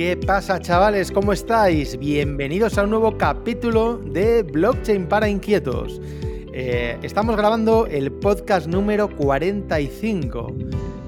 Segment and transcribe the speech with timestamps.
[0.00, 1.12] ¿Qué pasa chavales?
[1.12, 1.98] ¿Cómo estáis?
[1.98, 6.00] Bienvenidos a un nuevo capítulo de Blockchain para Inquietos.
[6.54, 10.54] Eh, estamos grabando el podcast número 45.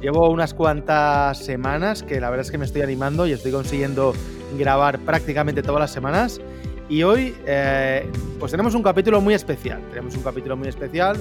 [0.03, 4.13] Llevo unas cuantas semanas que la verdad es que me estoy animando y estoy consiguiendo
[4.59, 6.43] grabar prácticamente todas las semanas.
[6.91, 8.07] Y hoy eh,
[8.39, 9.81] pues tenemos un capítulo muy especial.
[9.89, 11.17] Tenemos un capítulo muy especial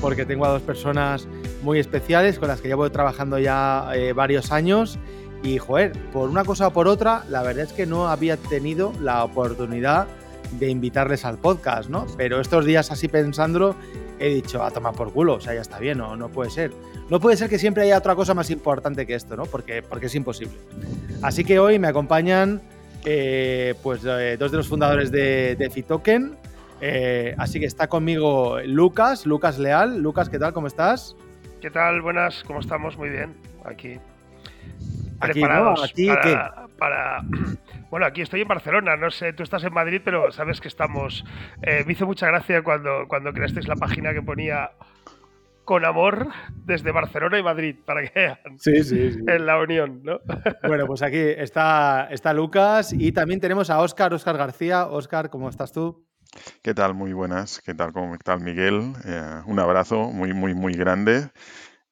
[0.00, 1.28] porque tengo a dos personas
[1.62, 4.98] muy especiales con las que llevo trabajando ya eh, varios años.
[5.42, 8.92] Y, joder, por una cosa o por otra, la verdad es que no había tenido
[9.00, 10.06] la oportunidad
[10.58, 12.06] de invitarles al podcast, ¿no?
[12.16, 13.74] Pero estos días así pensándolo,
[14.18, 16.72] he dicho, a tomar por culo, o sea, ya está bien, no, no puede ser.
[17.10, 19.46] No puede ser que siempre haya otra cosa más importante que esto, ¿no?
[19.46, 20.54] Porque, porque es imposible.
[21.22, 22.60] Así que hoy me acompañan
[23.04, 26.36] eh, pues eh, dos de los fundadores de, Fitoken.
[26.80, 29.98] Eh, así que está conmigo Lucas, Lucas Leal.
[29.98, 30.52] Lucas, ¿qué tal?
[30.52, 31.16] ¿Cómo estás?
[31.60, 32.00] ¿Qué tal?
[32.00, 32.96] Buenas, ¿cómo estamos?
[32.96, 33.34] Muy bien,
[33.64, 33.98] aquí.
[35.22, 35.84] Aquí, Preparados ¿no?
[35.84, 37.22] Aquí, para, para-
[37.90, 41.24] Bueno, aquí estoy en Barcelona, no sé, tú estás en Madrid, pero sabes que estamos...
[41.62, 44.70] eh, me hizo mucha gracia cuando, cuando creasteis la página que ponía
[45.64, 46.28] con amor
[46.64, 49.18] desde Barcelona y Madrid, para que vean Sí, sí, sí.
[49.28, 50.20] en la unión, ¿no?
[50.66, 54.86] Bueno, pues aquí está, está Lucas y también tenemos a Óscar, Óscar García.
[54.86, 56.06] Óscar, ¿cómo estás tú?
[56.62, 56.94] ¿Qué tal?
[56.94, 57.60] Muy buenas.
[57.60, 57.92] ¿Qué tal?
[57.92, 58.94] ¿Cómo tal, Miguel?
[59.04, 61.28] Eh, un abrazo muy, muy, muy grande.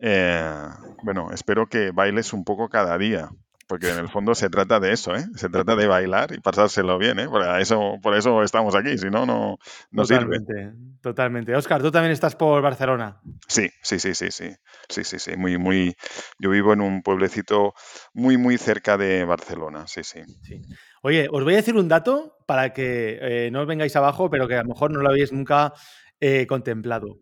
[0.01, 0.69] Eh,
[1.03, 3.31] bueno, espero que bailes un poco cada día,
[3.71, 5.25] porque en el fondo se trata de eso, ¿eh?
[5.37, 7.29] Se trata de bailar y pasárselo bien, ¿eh?
[7.29, 9.59] Por eso, por eso estamos aquí, si no, no,
[9.93, 10.41] no sirve.
[10.41, 11.55] totalmente, totalmente.
[11.55, 13.21] Óscar, tú también estás por Barcelona.
[13.47, 14.51] Sí, sí, sí, sí, sí.
[14.89, 15.37] Sí, sí, sí.
[15.37, 15.95] Muy, muy.
[16.39, 17.75] Yo vivo en un pueblecito
[18.13, 19.87] muy, muy cerca de Barcelona.
[19.87, 20.23] Sí, sí.
[20.43, 20.63] Sí.
[21.03, 24.49] Oye, os voy a decir un dato para que eh, no os vengáis abajo, pero
[24.49, 25.73] que a lo mejor no lo habéis nunca
[26.19, 27.21] eh, contemplado.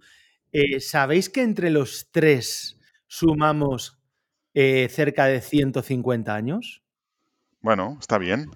[0.52, 3.98] Eh, ¿Sabéis que entre los tres sumamos
[4.54, 6.82] eh, cerca de 150 años?
[7.60, 8.50] Bueno, está bien.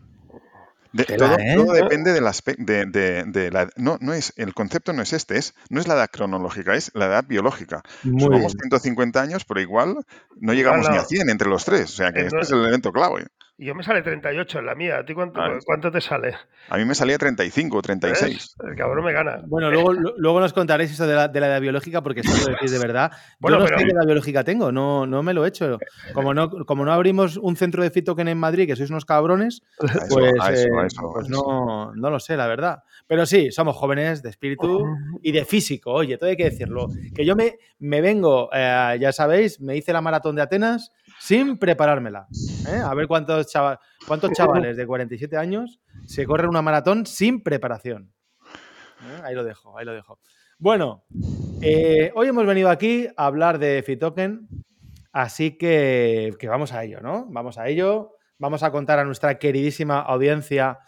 [0.93, 1.55] De- todo, ¿eh?
[1.57, 5.15] todo depende del aspecto de, de- de la no, no es el concepto no es
[5.15, 7.83] este, es no es la edad cronológica, es la edad biológica.
[8.03, 8.59] Muy Sumamos bien.
[8.71, 9.97] 150 años, pero igual
[10.37, 11.07] no llegamos ni a no.
[11.07, 13.27] 100 entre los tres, o sea que este es el elemento clave.
[13.63, 16.35] Y yo me sale 38 en la mía, ¿a ti cuánto, Ah, cuánto te sale?
[16.69, 18.35] A mí me salía 35 o 36.
[18.35, 18.57] ¿Ves?
[18.69, 19.41] El cabrón me gana.
[19.47, 22.33] Bueno, luego, lu- luego nos contaréis eso de la, de la edad biológica, porque eso
[22.51, 23.13] lo decís de verdad.
[23.39, 25.79] Bueno, Yo no pero- sé qué edad biológica tengo, no, no me lo he hecho.
[26.13, 29.63] Como no, como no abrimos un centro de Fitoken en Madrid, que sois unos cabrones,
[29.81, 32.83] eso, pues, eso, eh, eso, pues no, no lo sé, la verdad.
[33.07, 34.85] Pero sí, somos jóvenes de espíritu
[35.23, 36.89] y de físico, oye, todo hay que decirlo.
[37.15, 40.91] Que yo me, me vengo, eh, ya sabéis, me hice la maratón de Atenas
[41.25, 42.27] sin preparármela.
[42.69, 42.81] ¿eh?
[42.85, 48.13] A ver cuántos, chava- cuántos chavales de 47 años se corren una maratón sin preparación.
[49.05, 49.21] ¿Eh?
[49.25, 50.19] Ahí lo dejo, ahí lo dejo.
[50.59, 51.05] Bueno,
[51.61, 54.49] eh, hoy hemos venido aquí a hablar de Fitoken,
[55.13, 57.27] así que, que vamos a ello, ¿no?
[57.31, 58.13] Vamos a ello.
[58.39, 60.79] Vamos a contar a nuestra queridísima audiencia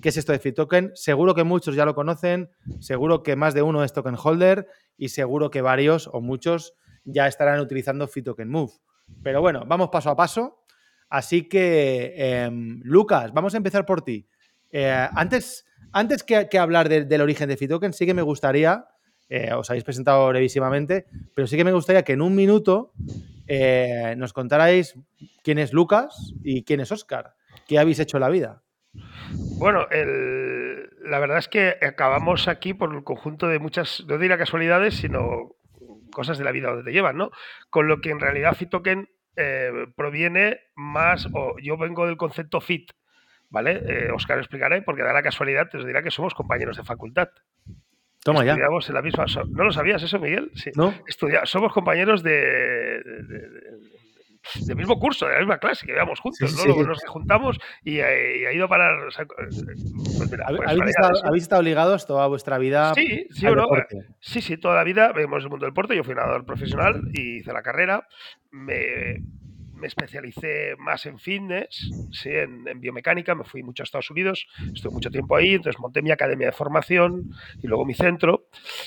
[0.00, 0.92] qué es esto de Fitoken.
[0.94, 4.66] Seguro que muchos ya lo conocen, seguro que más de uno es token holder
[4.96, 6.74] y seguro que varios o muchos
[7.04, 8.72] ya estarán utilizando Fitoken Move.
[9.22, 10.64] Pero bueno, vamos paso a paso.
[11.08, 14.26] Así que, em, Lucas, vamos a empezar por ti.
[14.70, 18.86] Eh, antes, antes que, hablar de- del origen de Fitoken, sí que me gustaría,
[19.28, 22.92] eh, os habéis presentado brevísimamente, pero sí que me gustaría que en un minuto
[23.46, 24.94] eh, nos contarais
[25.42, 27.34] quién es Lucas y quién es Oscar.
[27.66, 28.62] ¿Qué habéis hecho en la vida?
[29.58, 34.94] Bueno, la verdad es que acabamos aquí por el conjunto de muchas, no diría casualidades,
[34.94, 35.56] sino
[36.12, 37.30] cosas de la vida donde te llevan, ¿no?
[37.70, 42.90] Con lo que en realidad Fitoken eh, proviene más, o yo vengo del concepto fit,
[43.50, 43.82] ¿vale?
[43.86, 47.28] Eh, Oscar explicaré, porque da la casualidad, te os dirá que somos compañeros de facultad.
[48.24, 48.52] Toma ya.
[48.52, 49.24] Estudiamos en la misma.
[49.50, 50.50] ¿No lo sabías eso, Miguel?
[50.54, 50.70] Sí.
[50.76, 50.94] ¿No?
[51.08, 53.91] Estudia- somos compañeros de, de- de- de-
[54.66, 56.62] del mismo curso, de la misma clase, que íbamos juntos, Sí, ¿no?
[56.62, 56.66] sí.
[56.68, 58.98] Luego nos juntamos y, eh, y ha ido a parar.
[59.06, 61.28] o sea, pues mira, ¿Hab- pues ¿Habéis, estado, ¿no?
[61.28, 63.62] habéis estado ligados toda vuestra vida Sí, sí al no.
[63.62, 63.96] deporte?
[64.20, 65.96] Sí, sí, toda la vida vemos el mundo del deporte.
[65.96, 68.06] Yo fui nadador profesional y hice la carrera.
[68.50, 69.22] Me,
[69.82, 73.34] me especialicé más en fitness, sí, en, biomecánica.
[73.34, 75.54] Me fui mucho a Estados Unidos, estuve mucho tiempo ahí.
[75.54, 77.30] Entonces monté mi academia de formación
[77.60, 78.46] y luego mi centro.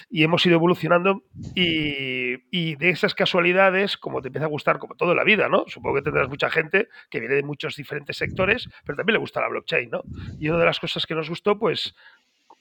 [0.09, 1.23] Y hemos ido evolucionando.
[1.53, 5.65] Y, de esas casualidades, como te empieza a gustar, como todo en la vida, ¿no?
[5.67, 9.41] Supongo que tendrás mucha gente que viene de muchos diferentes sectores, pero también le gusta
[9.41, 10.03] la blockchain, ¿no?
[10.39, 11.95] Y una de las cosas que nos gustó, pues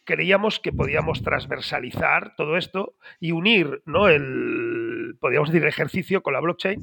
[0.04, 4.08] creíamos que podíamos transversalizar todo esto y unir, ¿no?
[4.08, 4.83] El,
[5.20, 6.80] podríamos decir, el ejercicio con la blockchain.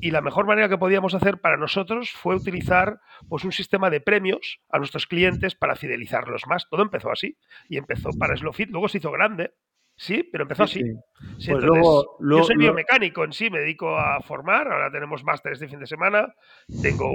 [0.00, 4.00] Y la mejor manera que podíamos hacer para nosotros fue utilizar pues, un sistema de
[4.00, 6.68] premios a nuestros clientes para fidelizarlos más.
[6.68, 7.36] Todo empezó así.
[7.68, 9.52] Y empezó para SlowFit, luego se hizo grande.
[9.96, 10.80] Sí, pero empezó así.
[10.80, 10.92] Sí.
[11.38, 15.24] Sí, Pues luego- yo soy luego- biomecánico en sí, me dedico a formar, ahora tenemos
[15.24, 16.34] másteres de fin de semana,
[16.82, 17.08] tengo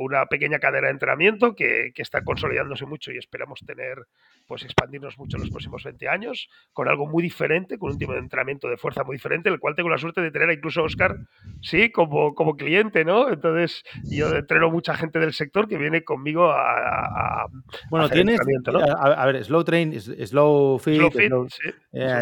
[0.00, 3.98] una pequeña cadena de entrenamiento que, que está consolidándose mucho y esperamos tener,
[4.46, 8.12] pues expandirnos mucho en los próximos 20 años, con algo muy diferente, con un tipo
[8.12, 10.80] de entrenamiento de fuerza muy diferente, el cual tengo la suerte de tener a incluso
[10.82, 11.16] a Oscar,
[11.60, 13.28] sí, como, como cliente, ¿no?
[13.28, 16.62] Entonces, yo entreno mucha gente del sector que viene conmigo a...
[16.62, 17.46] a- a
[17.90, 18.34] Bueno, hacer tienes.
[18.40, 18.80] entrenamiento, ¿no?
[18.80, 20.96] A, a ver, Slow Train, Slow Fit.
[20.98, 22.17] Slow Fit, Slow- sí, eh,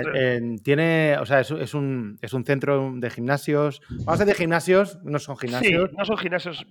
[0.63, 3.81] Tiene, o sea, es, es un, es un centro de gimnasios.
[4.05, 5.93] Vamos a decir gimnasios, no son Sí, gimnasios.
[5.93, 6.67] no son gimnasios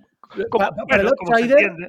[0.50, 1.10] como- para, el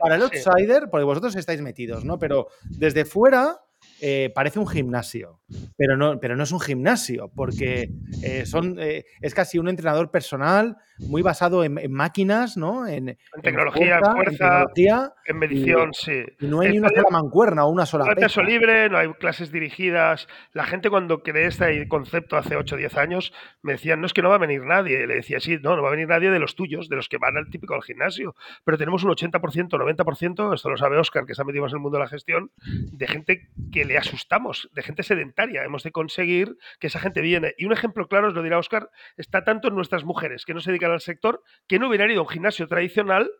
[0.00, 0.22] para sí.
[0.22, 2.18] outsider, porque vosotros estáis metidos, ¿no?
[2.18, 3.58] Pero desde fuera
[4.00, 5.40] eh, parece un gimnasio,
[5.76, 7.90] pero no, pero no es un gimnasio, porque
[8.22, 12.86] eh, son, eh, es casi un entrenador personal muy basado en, en máquinas, ¿no?
[12.86, 16.24] En, en tecnología, en en fuerza, tecnología, En medición, sí.
[16.40, 18.88] y no hay ni Eh, una sola mancuerna o una sola No hay peso libre,
[18.88, 20.26] no hay clases dirigidas.
[20.52, 23.32] La gente cuando creé este concepto hace 8 o 10 años
[23.62, 25.06] me decían, no es que no va a venir nadie.
[25.06, 27.18] Le decía, sí, no, no va a venir nadie de los tuyos, de los que
[27.18, 28.34] van al típico al gimnasio.
[28.64, 31.82] Pero tenemos un 80%, 90%, esto lo sabe Oscar, que está metido más en el
[31.82, 35.35] mundo de la gestión, de gente que le asustamos, de gente sedentaria.
[35.44, 37.54] Hemos de conseguir que esa gente viene.
[37.58, 40.60] Y un ejemplo claro, os lo dirá Oscar, está tanto en nuestras mujeres que no
[40.60, 43.30] se dedican al sector, que no hubieran ido a un gimnasio tradicional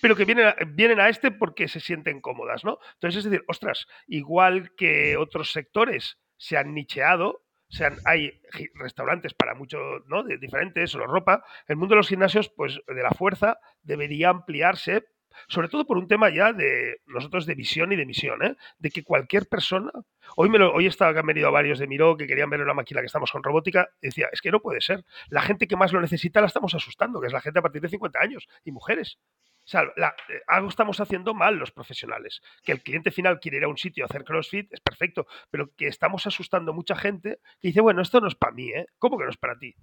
[0.00, 2.78] pero que vienen a, vienen a este porque se sienten cómodas, ¿no?
[2.94, 8.40] Entonces, es decir, ostras, igual que otros sectores se han nicheado, se han- hay
[8.74, 10.22] restaurantes para mucho, ¿no?
[10.22, 14.28] De diferentes, o la ropa, el mundo de los gimnasios, pues de la fuerza, debería
[14.28, 15.04] ampliarse,
[15.48, 18.56] sobre todo por un tema ya de nosotros de visión y de misión, ¿eh?
[18.78, 19.90] De que cualquier persona,
[20.36, 23.06] hoy me hoy estaba han venido varios de Miró que querían ver una máquina que
[23.06, 26.00] estamos con robótica, y decía, es que no puede ser, la gente que más lo
[26.00, 29.18] necesita la estamos asustando, que es la gente a partir de 50 años, y mujeres.
[29.64, 32.40] O sea, la- eh, algo estamos haciendo mal los profesionales.
[32.64, 35.70] Que el cliente final quiere ir a un sitio a hacer CrossFit es perfecto, pero
[35.76, 38.86] que estamos asustando mucha gente que dice, bueno, esto no es para mí, ¿eh?
[38.98, 39.74] ¿Cómo que no es para ti?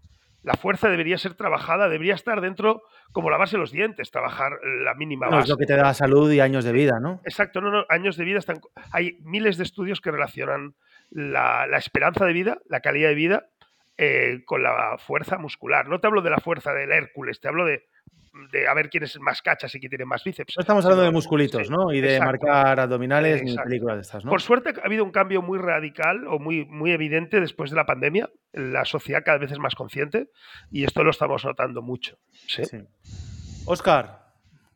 [0.44, 4.53] La fuerza debería ser trabajada, debería estar dentro como lavarse los dientes, trabajar
[4.83, 5.51] la mínima Bueno, es base.
[5.53, 7.19] lo que te da salud y años de vida, ¿no?
[7.25, 8.62] Exacto, no, no, años de vida están.
[8.91, 10.75] Hay miles de estudios que relacionan
[11.09, 13.47] la, la esperanza de vida, la calidad de vida,
[13.97, 15.89] eh, con la fuerza muscular.
[15.89, 17.83] No te hablo de la fuerza del Hércules, te hablo de,
[18.51, 20.55] de a ver quién es más cachas y quién tiene más bíceps.
[20.57, 21.91] No estamos hablando de musculitos, sí, ¿no?
[21.91, 22.45] Y de exacto.
[22.47, 23.67] marcar abdominales ni Exacto.
[23.69, 24.31] películas de estas, ¿no?
[24.31, 27.85] Por suerte ha habido un cambio muy radical o muy, muy evidente después de la
[27.85, 28.29] pandemia.
[28.53, 30.29] La sociedad cada vez es más consciente
[30.71, 32.17] y esto lo estamos notando mucho.
[32.47, 32.65] ¿sí?
[32.65, 32.77] Sí.
[33.65, 34.33] Óscar,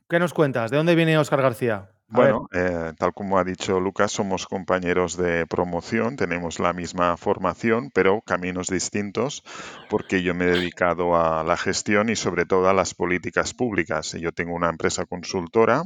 [0.10, 0.72] ¿qué nos cuentas?
[0.72, 1.90] ¿De dónde viene Óscar García?
[2.16, 7.90] Bueno, eh, tal como ha dicho Lucas, somos compañeros de promoción, tenemos la misma formación,
[7.92, 9.44] pero caminos distintos,
[9.90, 14.12] porque yo me he dedicado a la gestión y sobre todo a las políticas públicas.
[14.12, 15.82] Yo tengo una empresa consultora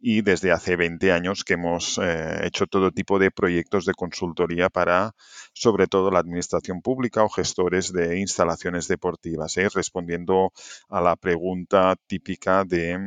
[0.00, 4.70] y desde hace 20 años que hemos eh, hecho todo tipo de proyectos de consultoría
[4.70, 5.12] para,
[5.52, 9.68] sobre todo, la administración pública o gestores de instalaciones deportivas, ¿eh?
[9.72, 10.52] respondiendo
[10.88, 12.98] a la pregunta típica de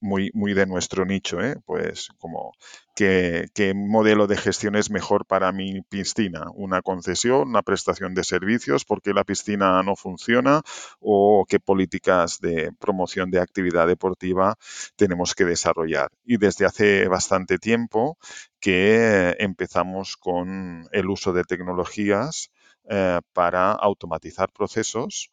[0.00, 1.56] muy, muy de nuestro nicho, ¿eh?
[1.64, 2.52] pues como
[2.94, 8.24] ¿qué, qué modelo de gestión es mejor para mi piscina, una concesión, una prestación de
[8.24, 10.62] servicios, porque la piscina no funciona
[11.00, 14.56] o qué políticas de promoción de actividad deportiva
[14.96, 16.10] tenemos que desarrollar.
[16.24, 18.18] Y desde hace bastante tiempo
[18.60, 22.50] que empezamos con el uso de tecnologías
[22.90, 25.30] eh, para automatizar procesos.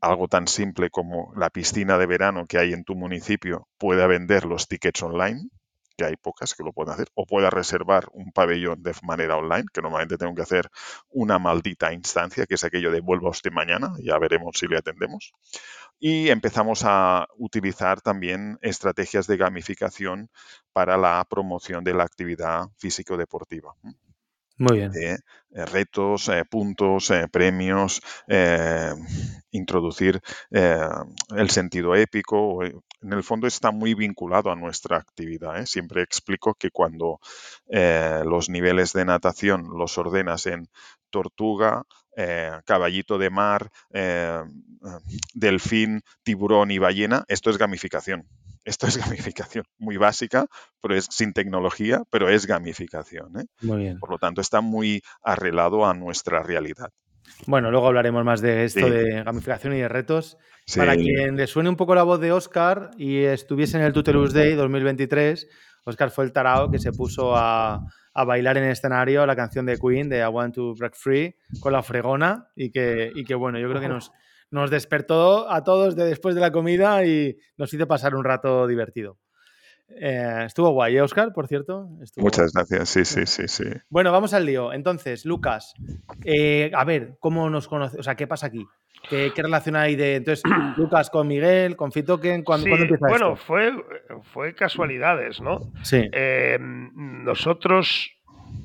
[0.00, 4.44] Algo tan simple como la piscina de verano que hay en tu municipio pueda vender
[4.44, 5.48] los tickets online,
[5.96, 9.64] que hay pocas que lo pueden hacer, o pueda reservar un pabellón de manera online,
[9.72, 10.68] que normalmente tengo que hacer
[11.10, 15.32] una maldita instancia, que es aquello de vuelva usted mañana, ya veremos si le atendemos.
[15.98, 20.30] Y empezamos a utilizar también estrategias de gamificación
[20.72, 23.74] para la promoción de la actividad físico-deportiva
[24.58, 24.92] Muy bien.
[24.92, 28.92] de eh, retos, eh, puntos, eh, premios, eh,
[29.50, 30.78] introducir eh,
[31.36, 32.60] el sentido épico.
[33.04, 35.58] En el fondo está muy vinculado a nuestra actividad.
[35.58, 35.66] ¿eh?
[35.66, 37.20] Siempre explico que cuando
[37.68, 40.68] eh, los niveles de natación los ordenas en
[41.10, 41.84] tortuga,
[42.16, 43.70] eh, caballito de mar,
[45.34, 48.26] delfín, tiburón y ballena, esto es gamificación.
[48.64, 48.96] Esto es
[49.36, 50.46] gamificación muy básica,
[50.80, 53.32] pero es sin tecnología, pero es gamificación.
[53.60, 53.98] Muy bien.
[53.98, 56.90] Por lo tanto, está muy arreglado a nuestra realidad.
[57.46, 58.90] Bueno, luego hablaremos más de esto Sí.
[58.90, 60.38] de gamificación y de retos.
[60.66, 63.92] Sí, Para quien le suene un poco la voz de Oscar y estuviese en el
[63.92, 65.46] Tutelus Day 2023,
[65.84, 67.80] Oscar fue el tarao que se puso a,
[68.14, 71.36] a bailar en el escenario la canción de Queen de I Want to Break Free
[71.60, 74.10] con la fregona y que, y que bueno, yo creo que nos,
[74.50, 78.66] nos despertó a todos de después de la comida y nos hizo pasar un rato
[78.66, 79.18] divertido.
[79.88, 81.88] Eh, estuvo guay, ¿eh, Oscar, por cierto?
[82.02, 82.64] Estuvo Muchas guay.
[82.68, 83.64] gracias, sí, sí, sí, sí.
[83.90, 84.72] Bueno, vamos al lío.
[84.72, 85.74] Entonces, Lucas,
[86.24, 87.98] eh, a ver, ¿cómo nos conoce?
[87.98, 88.66] O sea, ¿qué pasa aquí?
[89.08, 90.16] ¿Qué, qué relación hay de.
[90.16, 90.42] Entonces,
[90.78, 92.42] Lucas con Miguel, con Fitoken?
[92.42, 93.44] ¿Cuándo, Sí, ¿cuándo empieza bueno, esto?
[93.46, 93.72] fue,
[94.32, 95.60] fue casualidades, ¿no?
[95.82, 96.08] Sí.
[96.12, 98.10] Eh, nosotros,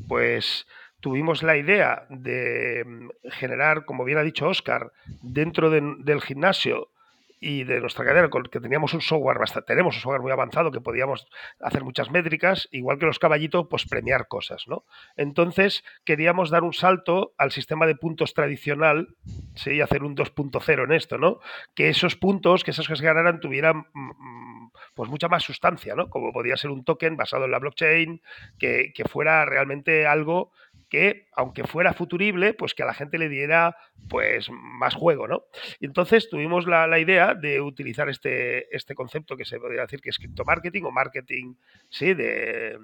[0.07, 0.65] pues,
[0.99, 6.89] tuvimos la idea de mm, generar, como bien ha dicho Oscar, dentro de- del gimnasio
[7.39, 10.81] y de nuestra cadena, que teníamos un software bastante, tenemos un software muy avanzado que
[10.81, 11.27] podíamos
[11.59, 14.85] hacer muchas métricas, igual que los caballitos, pues premiar cosas, ¿no?
[15.15, 19.15] Entonces queríamos dar un salto al sistema de puntos tradicional,
[19.55, 21.39] sí, y hacer un 2.0 en esto, ¿no?
[21.75, 25.95] Que esos puntos, que esas que se ganaran tuvieran mm, mm, pues mucha más sustancia,
[25.95, 26.09] ¿no?
[26.09, 28.21] Como podía ser un token basado en la blockchain,
[28.57, 30.51] que, que fuera realmente algo
[30.89, 33.77] que, aunque fuera futurible, pues que a la gente le diera
[34.09, 35.43] pues más juego, ¿no?
[35.79, 40.01] Y entonces tuvimos la, la idea de utilizar este, este concepto que se podría decir
[40.01, 41.53] que es criptomarketing o marketing,
[41.89, 42.77] sí, de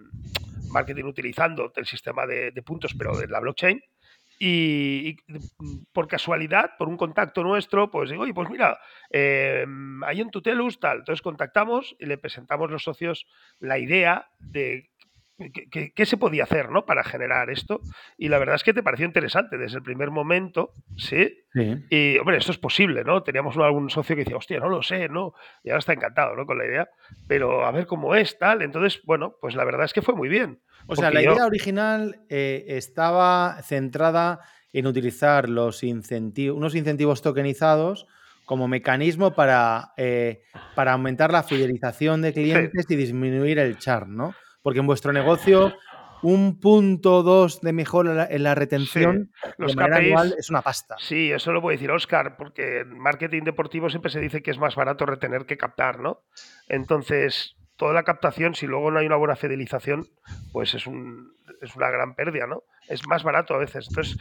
[0.70, 3.82] marketing utilizando el sistema de, puntos, pero de la blockchain.
[4.38, 5.18] Y, y,
[5.94, 8.78] por casualidad, por un contacto nuestro, pues digo, oye, pues mira,
[9.10, 11.00] eh, en Tutelus tal.
[11.00, 13.28] Entonces contactamos y le presentamos los socios
[13.60, 14.90] la idea de
[15.38, 16.86] qué, se podía hacer ¿no?
[16.86, 17.82] para generar esto.
[18.18, 21.38] Y la verdad es que te pareció interesante desde el primer momento, ¿sí?
[21.54, 21.76] Sí.
[21.90, 23.24] Y, hombre, esto es posible, ¿no?
[23.24, 25.34] Teníamos algún socio que decía, hostia, no lo sé, ¿no?
[25.64, 26.46] Y ahora está encantado, ¿no?
[26.46, 26.90] Con la idea.
[27.28, 28.62] Pero a ver cómo es, tal.
[28.62, 30.62] Entonces, bueno, pues la verdad es que fue muy bien.
[30.88, 34.40] O sea, la yo- idea original eh, estaba centrada
[34.72, 38.08] en utilizar los incentivos, unos incentivos tokenizados
[38.46, 40.44] como mecanismo para, eh,
[40.76, 44.36] para aumentar la fidelización de clientes y disminuir el churn, ¿no?
[44.66, 45.76] Porque en vuestro negocio
[46.24, 50.36] un punto dos de mejora en la, en la retención los de manera KPIs anual
[50.40, 50.96] es una pasta.
[50.98, 54.58] Sí, eso lo puede decir Oscar, porque en marketing deportivo siempre se dice que es
[54.58, 56.24] más barato retener que captar, ¿no?
[56.68, 60.08] Entonces, toda la captación, si luego no hay una buena fidelización,
[60.52, 61.32] pues es, un,
[61.62, 62.64] es una gran pérdida, ¿no?
[62.88, 63.86] Es más barato a veces.
[63.88, 64.18] Entonces,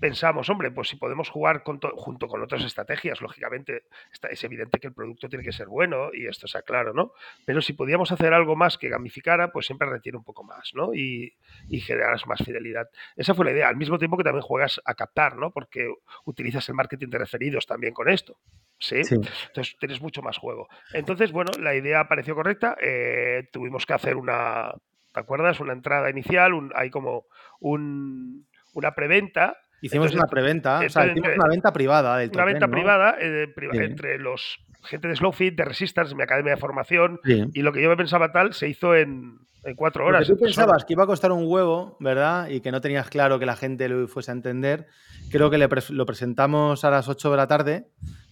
[0.00, 4.78] pensamos, hombre, pues si podemos jugar con junto con otras estrategias, lógicamente está, es evidente
[4.80, 7.12] que el producto tiene que ser bueno y esto está claro, ¿no?
[7.44, 10.94] Pero si podíamos hacer algo más que gamificara, pues siempre retiene un poco más, ¿no?
[10.94, 11.34] Y,
[11.68, 12.88] y generas más fidelidad.
[13.16, 15.50] Esa fue la idea, al mismo tiempo que también juegas a captar, ¿no?
[15.50, 15.92] Porque
[16.24, 18.36] utilizas el marketing de referidos también con esto.
[18.78, 19.04] ¿sí?
[19.04, 19.14] Sí.
[19.48, 20.66] Entonces tienes mucho más juego.
[20.94, 22.76] Entonces, bueno, la idea pareció correcta.
[22.80, 24.72] eh, tuvimos que hacer una,
[25.12, 25.60] ¿te acuerdas?
[25.60, 27.26] Una entrada inicial, un- hay como
[27.60, 29.56] un, una preventa.
[29.82, 32.72] Hicimos Entonces, una preventa, o sea, hicimos una venta privada del Una venta ¿no?
[32.72, 33.78] privada eh, priva- Sí.
[33.84, 37.44] entre los gente de Slowfit, de Resistance, mi academia de formación, Sí.
[37.54, 40.26] y lo que yo me pensaba tal se hizo en, en cuatro Porque horas.
[40.26, 42.48] tú en tres pensabas que iba a costar un huevo, ¿verdad?
[42.48, 44.86] Y que no tenías claro que la gente lo fuese a entender.
[45.30, 47.88] Creo que le lo presentamos a las 8 de la tarde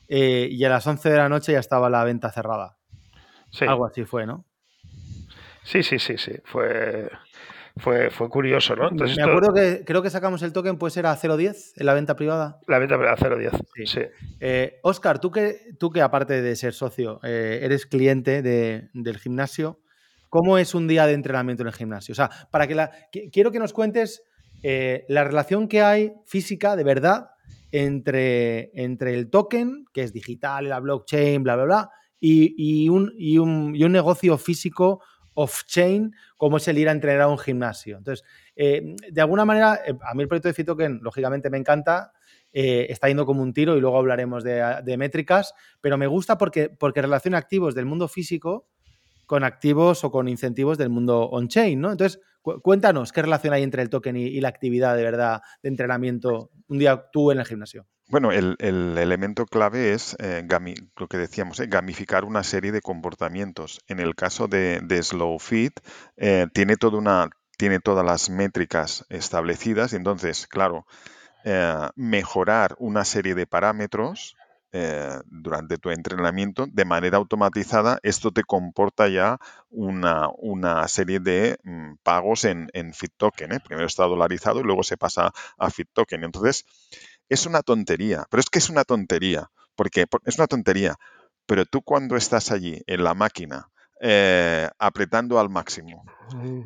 [0.09, 2.77] eh, y a las 11 de la noche ya estaba la venta cerrada.
[3.51, 3.67] Sí.
[3.67, 4.45] Algo así fue, ¿no?
[5.65, 6.33] Sí, sí, sí, sí.
[6.45, 7.11] Fue,
[7.79, 8.89] fue, fue curioso, ¿no?
[8.91, 11.87] Entonces, Me esto- acuerdo que creo que sacamos el token, puede ser a 0.10 en
[11.87, 12.61] la venta privada.
[12.67, 13.51] la venta a 0.10.
[13.75, 13.87] Sí.
[13.87, 14.01] Sí.
[14.41, 19.19] Eh, Oscar, tú que, tú que aparte de ser socio, eh, eres cliente de- del
[19.19, 19.81] gimnasio,
[20.29, 22.13] ¿cómo es un día de entrenamiento en el gimnasio?
[22.13, 22.91] O sea, para que la.
[23.13, 24.23] qui- Quiero que nos cuentes
[24.63, 27.31] eh, la relación que hay física, de verdad,
[27.71, 33.13] entre, entre el token, que es digital, la blockchain, bla, bla, bla, y, y un,
[33.17, 35.01] y un- y un negocio físico
[35.43, 37.97] off-chain, como es el ir a entrenar a un gimnasio.
[37.99, 38.25] Entonces,
[38.57, 42.13] eh, de alguna manera, eh, a mí el proyecto de Fitoken, lógicamente, me encanta.
[42.53, 45.53] eh, está yendo como un tiro y luego hablaremos de, de métricas,
[45.83, 48.67] pero me gusta porque, porque relaciona activos del mundo físico
[49.27, 51.93] con activos o con incentivos del mundo on-chain, ¿no?
[51.93, 55.69] Entonces, cu- cuéntanos qué relación hay entre el token y, la actividad de verdad de
[55.69, 57.87] entrenamiento un día tú en el gimnasio.
[58.09, 60.43] Bueno, el, el elemento clave es eh,
[60.97, 63.81] lo que decíamos, eh, gamificar una serie de comportamientos.
[63.87, 65.79] En el caso de, de SlowFit,
[66.17, 67.29] eh, tiene, toda una,
[67.59, 70.87] tiene todas las métricas establecidas y entonces, claro,
[71.97, 74.37] mejorar una serie de parámetros
[74.73, 79.39] eh, durante tu entrenamiento de manera automatizada, esto te comporta ya
[79.71, 83.53] una, una serie de mm, pagos en, en Fit Token.
[83.53, 83.61] ¿eh?
[83.61, 86.25] Primero está dolarizado y luego se pasa a Fit Token.
[86.25, 86.65] Entonces,
[87.29, 90.97] es una tontería, pero es que es una tontería, porque por- es una tontería,
[91.47, 93.69] pero tú cuando estás allí en la máquina
[94.01, 96.05] eh, apretando al máximo.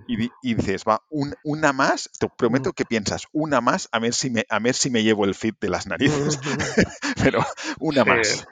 [0.07, 4.01] Y, di- y dices, va, un- una más, te prometo que piensas, una más, a
[4.01, 6.39] ver si me, a ver si me llevo el fit de las narices,
[7.23, 7.45] pero
[7.81, 8.11] una Sí.
[8.11, 8.45] más.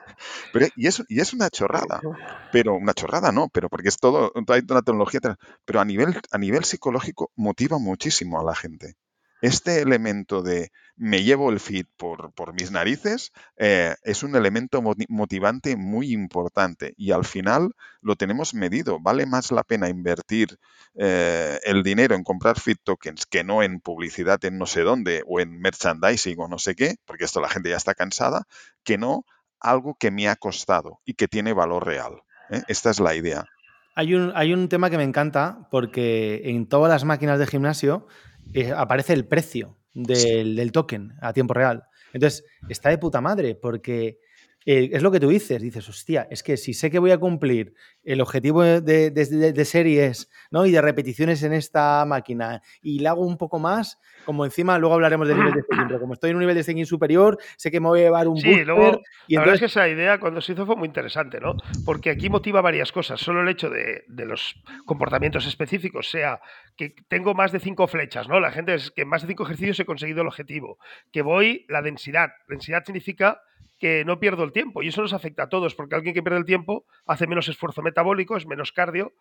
[0.52, 2.04] Pero, y, es, y es una chorrada,
[2.50, 5.20] pero una chorrada no, pero porque es todo, hay toda la tecnología,
[5.64, 8.94] pero a nivel, a nivel psicológico motiva muchísimo a la gente.
[9.40, 14.82] Este elemento de me llevo el fit por, por mis narices eh, es un elemento
[15.08, 19.00] motivante muy importante y al final lo tenemos medido.
[19.00, 20.58] Vale más la pena invertir
[20.94, 25.22] eh, el dinero en comprar fit tokens que no en publicidad en no sé dónde
[25.26, 28.44] o en merchandising o no sé qué, porque esto la gente ya está cansada,
[28.84, 29.24] que no
[29.58, 32.22] algo que me ha costado y que tiene valor real.
[32.50, 32.62] ¿eh?
[32.68, 33.46] Esta es la idea.
[33.94, 38.06] Hay un, hay un tema que me encanta porque en todas las máquinas de gimnasio
[38.52, 41.84] eh, aparece el precio del, token a tiempo real.
[42.12, 44.18] Entonces, está de puta madre, porque
[44.66, 47.18] eh, es lo que tú dices, dices, hostia, es que si sé que voy a
[47.18, 47.74] cumplir
[48.04, 50.66] el objetivo de, series ¿no?
[50.66, 54.94] y de repeticiones en esta máquina y le hago un poco más, como encima luego
[54.94, 57.70] hablaremos del nivel de stacking, pero como estoy en un nivel de stacking superior, sé
[57.70, 60.20] que me voy a llevar un sí, luego, y la verdad es que esa idea
[60.20, 61.56] cuando se hizo fue muy interesante, ¿no?
[61.86, 63.20] Porque aquí motiva varias cosas.
[63.20, 66.40] Solo el hecho de, de los comportamientos específicos, sea
[66.76, 68.40] que tengo más de cinco flechas, ¿no?
[68.40, 70.78] La gente es que en más de cinco ejercicios he conseguido el objetivo.
[71.12, 72.30] Que voy, la densidad.
[72.48, 73.42] Densidad significa
[73.80, 76.38] que no pierdo el tiempo y eso nos afecta a todos porque alguien que pierde
[76.38, 79.14] el tiempo hace menos esfuerzo metabólico, es menos cardio,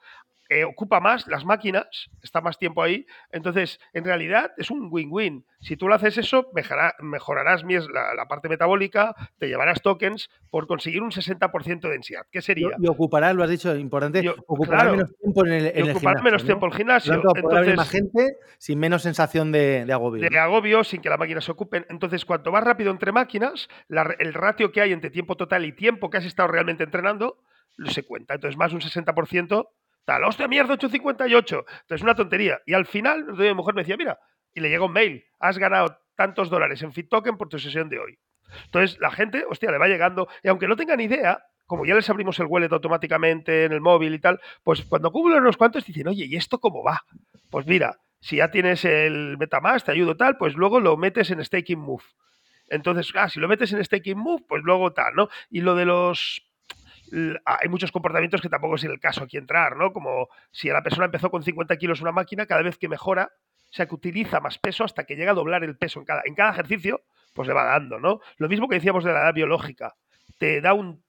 [0.50, 5.46] eh, ocupa más las máquinas, está más tiempo ahí, entonces en realidad es un win-win.
[5.62, 6.50] Si tú lo haces eso,
[7.02, 12.26] mejorarás la, parte metabólica, te llevarás tokens por conseguir un 60% de densidad.
[12.32, 12.70] ¿Qué sería?
[12.80, 16.24] Y, ocuparás, lo has dicho, importante, ocuparás menos tiempo en el, en gimnasio.
[16.24, 17.14] menos tiempo en el gimnasio.
[17.14, 20.28] Entonces, más gente sin menos sensación de, agobio.
[20.28, 21.86] De agobio, sin que la máquina se ocupen.
[21.90, 26.10] Entonces, cuanto más rápido entre máquinas, el ratio que hay entre tiempo total y tiempo
[26.10, 27.38] que has estado realmente entrenando,
[27.88, 28.34] se cuenta.
[28.34, 29.68] Entonces, más de un 60%
[30.10, 31.66] tal, hostia mierda, 858.
[31.82, 32.60] Entonces, una tontería.
[32.66, 34.18] Y al final, mi mujer me decía, mira,
[34.56, 37.90] y le llega un mail, has ganado tantos dólares en Fit Token por tu sesión
[37.90, 38.18] de hoy.
[38.66, 42.10] Entonces la gente, hostia, le va llegando, y aunque no tengan idea, como ya les
[42.10, 46.08] abrimos el wallet automáticamente en el móvil y tal, pues cuando acumulan unos cuantos dicen,
[46.08, 47.04] oye, ¿y esto cómo va?
[47.52, 51.46] Pues mira, si ya tienes el Metamask, te ayudo tal, pues luego lo metes en
[51.46, 52.04] Staking Move.
[52.68, 55.30] Entonces, ah, si lo metes en Staking Move, pues luego tal, ¿no?
[55.52, 56.49] Y lo de los
[57.46, 59.94] hay muchos comportamientos que tampoco es el caso aquí entrar, ¿no?
[59.94, 63.32] Como si la persona empezó con 50 kilos una máquina, cada vez que mejora,
[63.70, 66.22] o sea, que utiliza más peso hasta que llega a doblar el peso en cada,
[66.26, 67.02] en cada ejercicio,
[67.34, 68.22] pues le va dando, ¿no?
[68.38, 69.96] Lo mismo que decíamos de la edad biológica.
[70.38, 71.04] Te da un,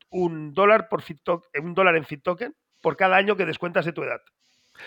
[0.54, 1.02] dólar por
[1.60, 4.20] un dólar en Fit Token por cada año que descuentas de tu edad.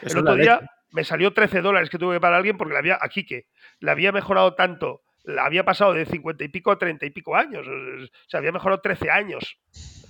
[0.01, 2.79] el otro día me salió 13 dólares que tuve que pagar a alguien porque le
[2.79, 3.47] había, aquí que
[3.79, 7.35] le había mejorado tanto, la había pasado de 50 y pico a 30 y pico
[7.35, 9.57] años, o sea, había mejorado 13 años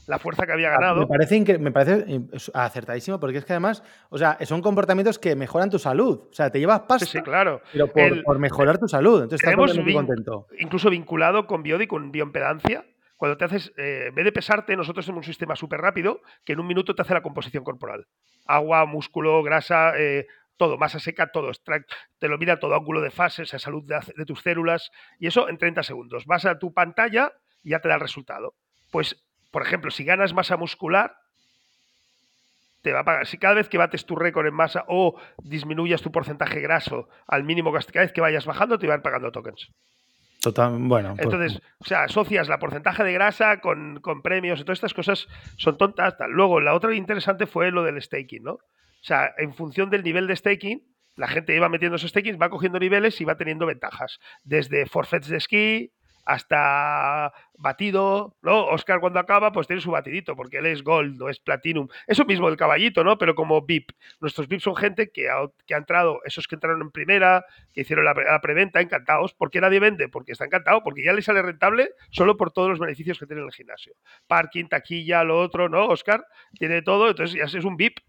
[0.07, 1.01] la fuerza que había ah, ganado.
[1.01, 2.21] Me parece, me parece
[2.53, 6.27] acertadísimo porque es que además, o sea, son comportamientos que mejoran tu salud.
[6.29, 7.05] O sea, te llevas pasta.
[7.05, 7.61] Sí, claro.
[7.71, 7.87] Pero
[8.23, 9.23] por, mejorar tu salud.
[9.23, 10.47] Entonces estás muy contento.
[10.59, 12.85] Incluso vinculado con bio y con bioimpedancia.
[13.15, 16.53] Cuando te haces, eh, en vez de pesarte, nosotros tenemos un sistema súper rápido que
[16.53, 18.05] en un minuto te hace la composición corporal.
[18.45, 21.51] Agua, músculo, grasa, eh, todo, masa seca, todo.
[22.19, 24.91] Te lo mira todo ángulo de fase, esa salud de, de, tus células.
[25.19, 26.25] Y eso en 30 segundos.
[26.25, 27.31] Vas a tu pantalla
[27.63, 28.55] y ya te da el resultado.
[28.91, 31.15] Pues por ejemplo, si ganas masa muscular,
[32.81, 33.27] te va a pagar.
[33.27, 37.43] Si cada vez que bates tu récord en masa o disminuyas tu porcentaje graso al
[37.43, 39.69] mínimo, cada vez que vayas bajando, te van pagando tokens.
[40.41, 41.13] Total, bueno.
[41.15, 45.27] Pues Entonces, o sea, asocias la porcentaje de grasa con, premios y todas estas cosas
[45.55, 46.15] son tontas.
[46.29, 48.53] Luego, la otra interesante fue lo del staking, ¿no?
[48.53, 50.81] O sea, en función del nivel de staking,
[51.15, 54.17] la gente iba metiendo esos stakings, va cogiendo niveles y va teniendo ventajas.
[54.43, 55.91] Desde forfeits de esquí,
[56.25, 58.65] hasta batido, ¿no?
[58.67, 61.87] Oscar cuando acaba, pues tiene su batidito, porque él es gold, no es platinum.
[62.07, 63.17] Eso mismo del caballito, ¿no?
[63.17, 63.91] Pero como VIP.
[64.19, 67.81] Nuestros VIP son gente que ha, que ha entrado, esos que entraron en primera, que
[67.81, 69.33] hicieron la, preventa, encantados.
[69.33, 70.09] ¿Por qué nadie vende?
[70.09, 73.41] Porque está encantado, porque ya le sale rentable solo por todos los beneficios que tiene
[73.41, 73.93] en el gimnasio.
[74.27, 75.87] Parking, taquilla, lo otro, ¿no?
[75.87, 76.25] Oscar
[76.57, 77.99] tiene todo, entonces ya es un VIP.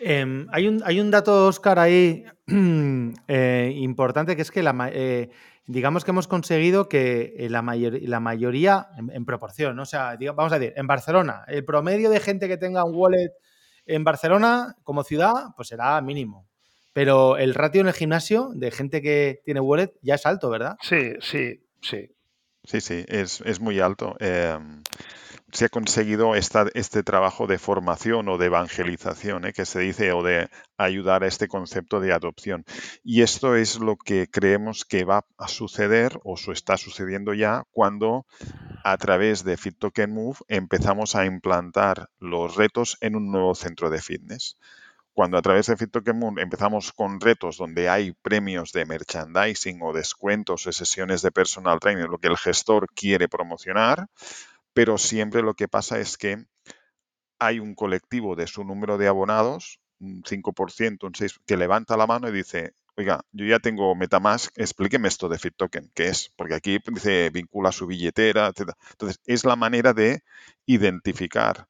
[0.00, 2.24] Em, hay, un, hay un dato, Oscar, ahí
[3.28, 5.28] eh, importante, que es que la, eh,
[5.68, 10.58] digamos que hemos conseguido que eh, la, la mayoría, en, proporción, o sea, vamos a
[10.58, 13.32] decir, en Barcelona, el promedio de gente que tenga un wallet
[13.84, 16.48] en Barcelona como ciudad, pues será mínimo.
[16.94, 20.76] Pero el ratio en el gimnasio de gente que tiene wallet ya es alto, ¿verdad?
[20.80, 22.10] Sí, sí, sí.
[22.64, 24.16] Sí, sí, es, es muy alto.
[24.20, 24.58] Eh,
[25.50, 29.52] se ha conseguido este trabajo de formación o de evangelización, ¿eh?
[29.52, 32.64] que se dice, o de ayudar a este concepto de adopción.
[33.02, 38.26] Y esto es lo que creemos que va a suceder, o está sucediendo ya, cuando
[38.84, 43.90] a través de Fit Token Move empezamos a implantar los retos en un nuevo centro
[43.90, 44.56] de fitness
[45.18, 49.80] cuando a través de Fit Token Move empezamos con retos donde hay premios de merchandising
[49.82, 54.06] o descuentos o sesiones de personal training, lo que el gestor quiere promocionar,
[54.78, 56.46] pero siempre lo que pasa es que
[57.40, 62.06] hay un colectivo de su número de abonados, un 5%, un 6%, que levanta la
[62.06, 66.32] mano y dice, oiga, yo ya tengo Metamask, explíqueme esto de FitToken, ¿qué es?
[66.36, 68.70] Porque aquí dice vincula su billetera, etc.
[68.92, 70.22] Entonces, es la manera de
[70.64, 71.66] identificar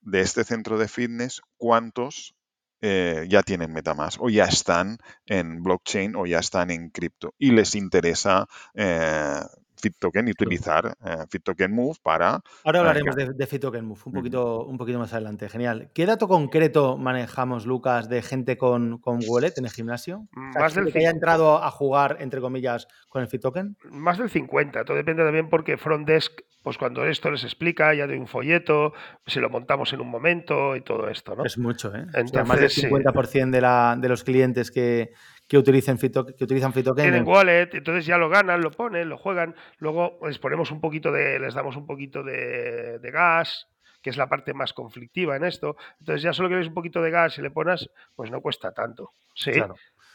[0.00, 2.34] de este centro de fitness cuántos
[2.80, 7.52] eh, ya tienen Metamask o ya están en blockchain o ya están en cripto y
[7.52, 9.42] les interesa eh,
[9.80, 12.40] FitToken y utilizar eh, FitToken Move para...
[12.64, 15.48] Ahora hablaremos de, de FitToken Move un poquito, un poquito más adelante.
[15.48, 15.90] Genial.
[15.94, 20.26] ¿Qué dato concreto manejamos, Lucas, de gente con, con wallet en el gimnasio?
[20.32, 23.76] Más del que haya entrado a jugar, entre comillas, con el FitToken.
[23.90, 24.84] Más del 50.
[24.84, 28.92] Todo depende también porque Frontdesk, pues cuando esto les explica, ya doy un folleto,
[29.26, 31.44] si lo montamos en un momento y todo esto, ¿no?
[31.44, 32.02] Es mucho, ¿eh?
[32.14, 32.82] Entonces, o sea, más del sí.
[32.82, 35.12] 50% de, la, de los clientes que,
[35.48, 39.16] que utilicen FitToken, que utilizan FitToken Tienen wallet, entonces ya lo ganan, lo ponen, lo
[39.16, 43.66] juegan, luego les ponemos un poquito de, les damos un poquito de, de gas,
[44.02, 45.76] que es la parte más conflictiva en esto.
[46.00, 49.10] Entonces ya solo quieres un poquito de gas y le pones, pues no cuesta tanto.
[49.34, 49.52] Sí.
[49.52, 49.74] Claro.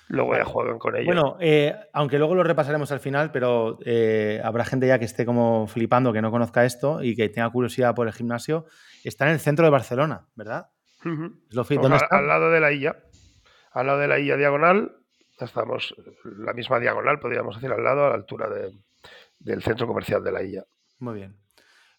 [0.09, 1.05] Luego ya juegan con ello.
[1.05, 5.25] Bueno, eh, aunque luego lo repasaremos al final, pero eh, habrá gente ya que esté
[5.25, 8.65] como flipando, que no conozca esto y que tenga curiosidad por el gimnasio.
[9.03, 10.67] Está en el centro de Barcelona, ¿verdad?
[11.01, 12.17] Slowfit, Vamos ¿dónde a- está?
[12.17, 12.97] al lado de la Illa.
[13.71, 14.91] Al lado de la Illa diagonal,
[15.39, 18.71] estamos la misma diagonal, podríamos decir, al lado, a la altura de-
[19.39, 20.63] del centro comercial de la Illa.
[20.99, 21.35] Muy bien.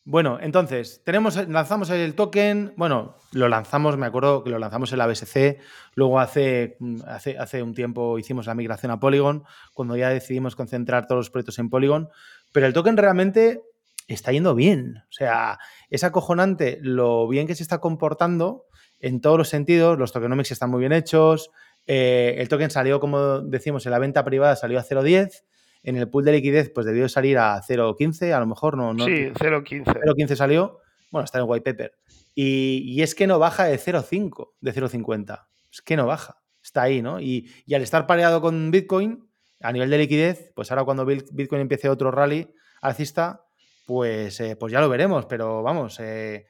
[0.06, 4.98] Bueno, entonces, tenemos, lanzamos el token, bueno, lo lanzamos, me acuerdo que lo lanzamos en
[4.98, 5.58] la BSC,
[5.94, 11.06] luego hace, hace, hace un tiempo hicimos la migración a Polygon, cuando ya decidimos concentrar
[11.06, 12.10] todos los proyectos en Polygon,
[12.52, 13.62] pero el token realmente
[14.06, 18.66] está yendo bien, o sea, es acojonante lo bien que se está comportando
[19.00, 21.50] en todos los sentidos, los tokenomics están muy bien hechos,
[21.86, 25.42] eh, el token salió, como decimos, en la venta privada salió a 0.10,
[25.82, 29.04] en el pool de liquidez pues debió salir a 0.15, a lo mejor no, no
[29.04, 29.84] sí, 0.15.
[29.84, 30.78] 0.15 salió,
[31.10, 31.92] bueno, está en el white paper.
[32.34, 35.46] Y, y es que no baja de 0.5, de 0.50.
[35.70, 36.38] Es que no baja.
[36.62, 37.20] Está ahí, ¿no?
[37.20, 39.28] Y, y al estar pareado con Bitcoin,
[39.60, 42.48] a nivel de liquidez, pues ahora cuando Bit- Bitcoin empiece otro rally
[42.80, 43.42] alcista,
[43.86, 45.26] pues, eh, pues ya lo veremos.
[45.26, 46.46] Pero vamos, eh,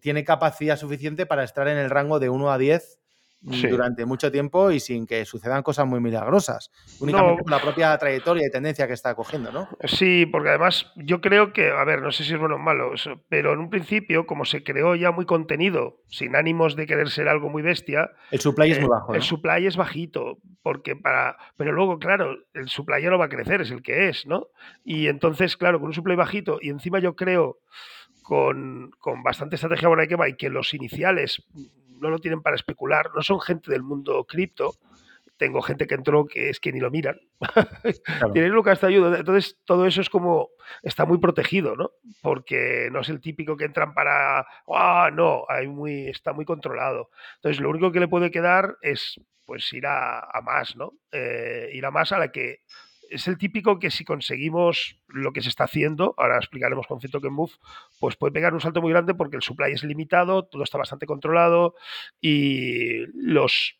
[0.00, 3.01] tiene capacidad suficiente para estar en el rango de 1 a 10 mm,
[3.50, 3.66] Sí.
[3.66, 6.70] durante mucho tiempo y sin que sucedan cosas muy milagrosas.
[7.00, 7.42] Únicamente No.
[7.42, 9.68] por la propia trayectoria y tendencia que está cogiendo, ¿no?
[9.84, 12.92] Sí, porque además yo creo que, a ver, no sé si es bueno o malo,
[13.28, 17.26] pero en un principio, como se creó ya muy contenido, sin ánimos de querer ser
[17.28, 19.12] algo muy bestia, El supply es eh, muy bajo.
[19.14, 19.24] el ¿no?
[19.24, 23.60] supply es bajito, porque para, pero luego, claro, el supply ya no va a crecer,
[23.62, 24.46] es el que es, ¿no?
[24.84, 27.58] Y entonces, claro, con un supply bajito, y encima yo creo
[28.22, 31.42] con, con bastante estrategia buena que va y que los iniciales
[32.02, 34.74] no lo tienen para especular, no son gente del mundo cripto.
[35.38, 37.18] Tengo gente que entró que es que ni lo miran.
[38.32, 39.18] Tienen Lucas te ayuda.
[39.18, 40.50] Entonces, todo eso es como.
[40.82, 41.92] Está muy protegido, ¿no?
[42.20, 44.46] Porque no es el típico que entran para.
[44.68, 45.10] ¡Ah!
[45.12, 47.10] no, hay muy, está muy controlado.
[47.36, 50.92] Entonces, lo único que le puede quedar es pues ir a, a más, ¿no?
[51.10, 52.60] Eh, ir a más a la que
[53.12, 57.32] es el típico que si conseguimos lo que se está haciendo, ahora explicaremos con FitToken
[57.32, 57.52] Move,
[58.00, 61.06] pues puede pegar un salto muy grande porque el supply es limitado, todo está bastante
[61.06, 61.74] controlado
[62.20, 63.76] y los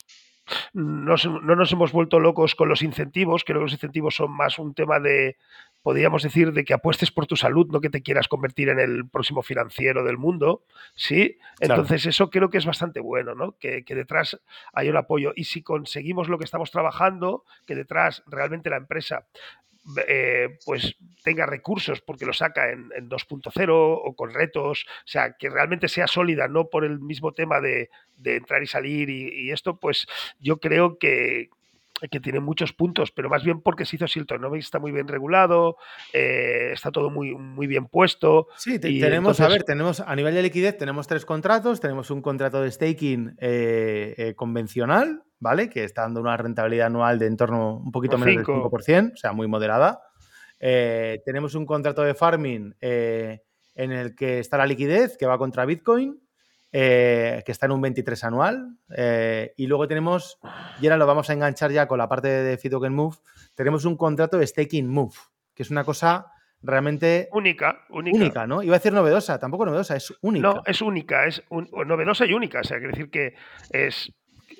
[0.72, 4.58] nos- no nos hemos vuelto locos con los incentivos, creo que los incentivos son más
[4.58, 5.36] un tema de,
[5.82, 9.08] podríamos decir, de que apuestes por tu salud, no que te quieras convertir en el
[9.08, 10.64] próximo financiero del mundo,
[10.94, 11.38] ¿sí?
[11.58, 11.82] Claro.
[11.82, 13.56] Entonces eso creo que es bastante bueno, ¿no?
[13.58, 14.40] Que, que detrás
[14.72, 15.32] hay un apoyo.
[15.34, 19.26] Y si conseguimos lo que estamos trabajando, que detrás realmente la empresa
[20.06, 25.32] eh, pues tenga recursos porque lo saca en, en 2.0 o con retos, o sea,
[25.32, 29.46] que realmente sea sólida, no por el mismo tema de, de entrar y salir y,
[29.46, 30.06] y esto, pues
[30.38, 31.50] yo creo que,
[32.10, 35.08] que tiene muchos puntos, pero más bien porque se hizo el tokenomics está muy bien
[35.08, 35.76] regulado,
[36.12, 38.48] eh, está todo muy, muy bien puesto.
[38.56, 41.80] Sí, te- tenemos, a ver, tenemos a nivel de liquidez, tenemos tres contratos.
[41.80, 45.68] Tenemos un contrato de staking eh, eh, convencional, ¿vale?
[45.70, 49.16] Que está dando una rentabilidad anual de en torno un poquito menos del 5%, o
[49.16, 50.00] sea, muy moderada.
[50.60, 53.40] Eh, tenemos un contrato de farming eh,
[53.74, 56.20] en el que está la liquidez, que va contra Bitcoin,
[56.72, 58.76] eh, que está en un 23 anual.
[58.96, 60.38] eh, y luego tenemos,
[60.80, 63.16] y ahora lo vamos a enganchar ya con la parte de FitToken Move,
[63.54, 65.14] tenemos un contrato de staking Move,
[65.54, 66.26] que es una cosa
[66.62, 68.16] realmente Única, única.
[68.16, 68.62] única, ¿no?
[68.62, 70.48] Iba a decir novedosa, tampoco novedosa, es única.
[70.48, 72.60] No, es única, es un- novedosa y única.
[72.60, 73.34] O sea, quiere decir que
[73.70, 74.12] es.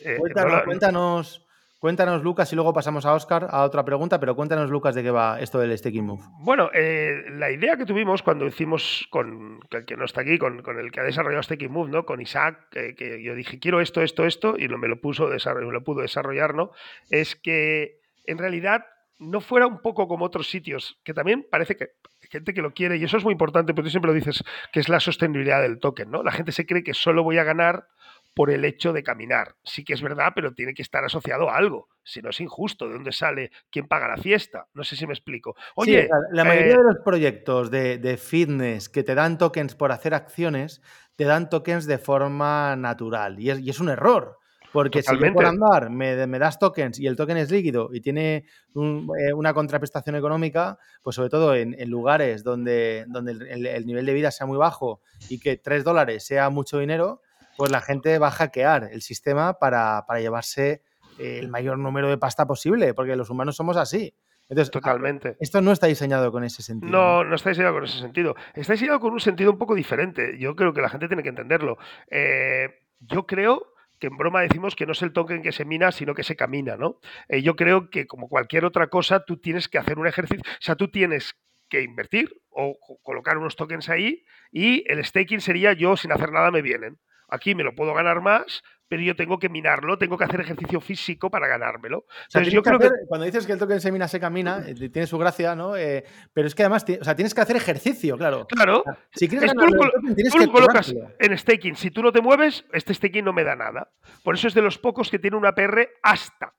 [0.04, 1.46] eh, cuéntanos, no la- cuéntanos,
[1.82, 5.10] cuéntanos, Lucas, y luego pasamos a Oscar a otra pregunta, pero cuéntanos, Lucas, de qué
[5.10, 6.22] va esto del staking move.
[6.38, 10.62] Bueno, eh, la idea que tuvimos cuando hicimos con que, que no está aquí, con,
[10.62, 12.04] con el que ha desarrollado Staking Move, ¿no?
[12.04, 15.26] Con Isaac, que, que yo dije quiero esto, esto, esto, y lo, me lo puso
[15.26, 16.70] me lo pudo desarrollar, ¿no?
[17.10, 18.86] Es que en realidad
[19.18, 21.84] no fuera un poco como otros sitios, que también parece que
[22.22, 24.44] hay gente que lo quiere, y eso es muy importante, porque tú siempre lo dices,
[24.72, 26.22] que es la sostenibilidad del token, ¿no?
[26.22, 27.88] La gente se cree que solo voy a ganar
[28.34, 29.56] por el hecho de caminar.
[29.62, 31.88] Sí que es verdad, pero tiene que estar asociado a algo.
[32.02, 33.50] Si no es injusto, ¿de dónde sale?
[33.70, 34.66] ¿Quién paga la fiesta?
[34.74, 35.54] No sé si me explico.
[35.74, 39.38] Oye, Sí, la, la mayoría eh, de los proyectos de, de fitness que te dan
[39.38, 40.80] tokens por hacer acciones,
[41.16, 43.38] te dan tokens de forma natural.
[43.38, 44.38] Y es, y es un error.
[44.72, 48.00] Porque si yo por andar me, me das tokens y el token es líquido y
[48.00, 53.42] tiene un- eh, una contraprestación económica, pues sobre todo en, en lugares donde, donde el,
[53.42, 57.20] el- el nivel de vida sea muy bajo y que 3 dólares sea mucho dinero,
[57.56, 60.82] pues la gente va a hackear el sistema para, para llevarse
[61.18, 64.14] el mayor número de pasta posible, porque los humanos somos así.
[64.48, 65.36] Entonces, totalmente.
[65.40, 66.90] esto no está diseñado con ese sentido.
[66.90, 68.34] No, no está diseñado con ese sentido.
[68.54, 70.36] Está diseñado con un sentido un poco diferente.
[70.38, 71.78] Yo creo que la gente tiene que entenderlo.
[72.10, 72.68] Eh,
[73.00, 73.66] yo creo
[73.98, 76.34] que en broma decimos que no es el token que se mina, sino que se
[76.36, 76.98] camina, ¿no?
[77.28, 80.56] Eh, yo creo que como cualquier otra cosa, tú tienes que hacer un ejercicio, o
[80.62, 81.34] sea, tú tienes
[81.68, 86.32] que invertir o co- colocar unos tokens ahí y el staking sería yo sin hacer
[86.32, 86.98] nada me vienen.
[87.34, 90.80] Aquí me lo puedo ganar más, pero yo tengo que minarlo, tengo que hacer ejercicio
[90.80, 91.98] físico para ganármelo.
[92.00, 93.90] O sea, Entonces tienes yo que creo que hacer- cuando dices que el token se
[93.90, 95.76] mina, se camina, eh, tiene su gracia, ¿no?
[95.76, 98.46] Eh, pero es que además, o sea, tienes que hacer ejercicio, claro.
[98.48, 101.76] Claro, Si quieres ganar lo el colo- token, tienes tú que lo colocas en staking.
[101.76, 103.90] Si tú no te mueves, este staking no me da nada.
[104.22, 106.52] Por eso es de los pocos que tiene una PR hasta.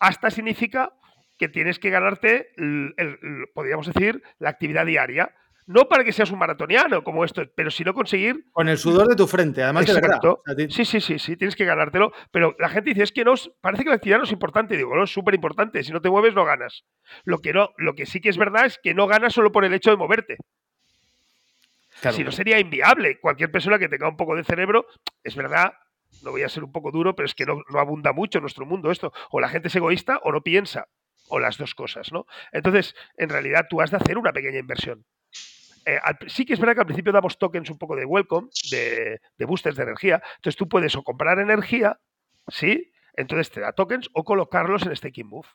[0.00, 0.92] Hasta significa
[1.38, 5.34] que tienes que ganarte, el- el- el- podríamos decir, la actividad diaria.
[5.68, 8.44] No para que seas un maratoniano como esto, pero sino conseguir.
[8.52, 10.08] Con el sudor de tu frente, además de verdad.
[10.16, 10.42] Exacto.
[10.46, 12.12] Sea, ti- Sí, sí, sí, sí, tienes que ganártelo.
[12.30, 14.76] Pero la gente dice, es que no, parece que la actividad no es importante.
[14.76, 15.82] Digo, no, es súper importante.
[15.82, 16.84] Si no te mueves, no ganas.
[17.24, 19.64] Lo que, no, lo que sí que es verdad es que no ganas solo por
[19.64, 20.36] el hecho de moverte.
[22.00, 22.16] claro.
[22.16, 23.18] Si no sería inviable.
[23.18, 24.86] Cualquier persona que tenga un poco de cerebro,
[25.24, 25.72] es verdad,
[26.22, 28.42] no voy a ser un poco duro, pero es que no, no abunda mucho en
[28.42, 29.12] nuestro mundo esto.
[29.30, 30.86] O la gente es egoísta o no piensa.
[31.28, 32.24] O las dos cosas, ¿no?
[32.52, 35.04] Entonces, en realidad, tú has de hacer una pequeña inversión.
[35.86, 38.48] Eh, al- sí que es verdad que al principio damos tokens un poco de welcome,
[38.70, 40.20] de, de boosters de energía.
[40.36, 41.98] Entonces tú puedes o comprar energía,
[42.48, 42.92] ¿sí?
[43.14, 45.48] Entonces te da tokens o colocarlos en staking move.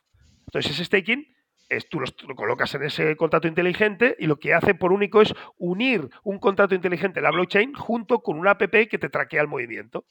[0.46, 1.26] Entonces ese staking
[1.68, 5.22] es, tú los, lo colocas en ese contrato inteligente y lo que hace por único
[5.22, 9.42] es unir un contrato inteligente en la blockchain junto con una app que te traquea
[9.42, 10.06] el movimiento.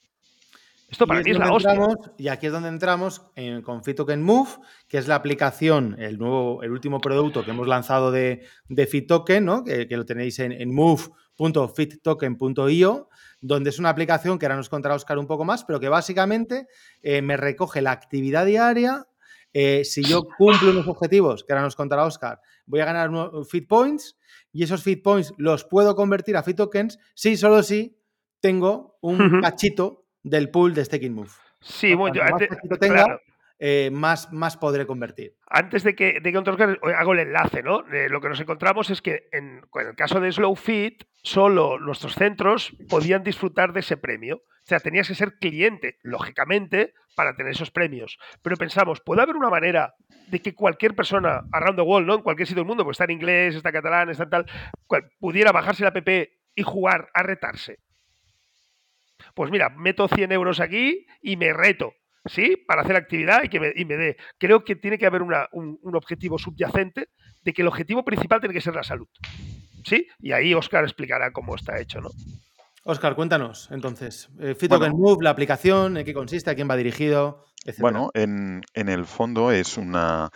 [0.91, 1.71] Esto para es es la hostia.
[1.73, 4.49] entramos- y aquí es donde entramos en, con FitToken Move,
[4.87, 9.45] que es la aplicación, el nuevo, el último producto que hemos lanzado de, de FitToken,
[9.45, 9.63] ¿no?
[9.63, 13.09] que, que lo tenéis en, en move.fittoken.io,
[13.41, 16.67] donde es una aplicación que ahora nos contará Oscar un poco más, pero que básicamente
[17.01, 19.07] eh, me recoge la actividad diaria.
[19.53, 23.49] eh, si yo cumplo unos objetivos, que ahora nos contará Oscar, voy a ganar unos
[23.49, 24.17] Fit Points
[24.53, 27.97] y esos Fit Points los puedo convertir a Fit Tokens si solo si
[28.39, 31.31] tengo un cachito del pool de Staking Move.
[31.59, 33.21] Sí, bueno, yo más antes, tenga, claro,
[33.59, 35.35] eh, más, más podré convertir.
[35.47, 37.85] antes de que, de que Oscar, hago el enlace, ¿no?
[37.93, 41.79] Eh, lo que nos encontramos es que en, en el caso de Slow Fit, solo
[41.79, 44.37] nuestros centros podían disfrutar de ese premio.
[44.37, 48.17] O sea, tenías que ser cliente, lógicamente, para tener esos premios.
[48.41, 49.93] Pero pensamos, ¿puede haber una manera
[50.27, 52.15] de que cualquier persona around the world, ¿no?
[52.15, 54.45] En cualquier sitio del mundo, pues está en inglés, está en catalán, está en tal,
[54.87, 56.07] cual- pudiera bajarse la app
[56.55, 57.77] y jugar a retarse?
[59.35, 61.93] Pues mira, meto 100 euros aquí y me reto.
[62.25, 62.55] ¿sí?
[62.67, 64.17] Para hacer actividad y que me, y me dé.
[64.37, 67.07] Creo que tiene que haber una- un, un objetivo subyacente
[67.41, 69.07] de que el objetivo principal tiene que ser la salud.
[69.83, 70.07] ¿Sí?
[70.19, 72.09] Y ahí Oscar explicará cómo está hecho, ¿no?
[72.83, 74.29] Oscar, cuéntanos entonces.
[74.39, 74.89] Eh, Bueno.
[74.95, 77.79] Move, la aplicación, en qué consiste, a quién va dirigido, etc.
[77.79, 80.29] Bueno, en, en el fondo es una,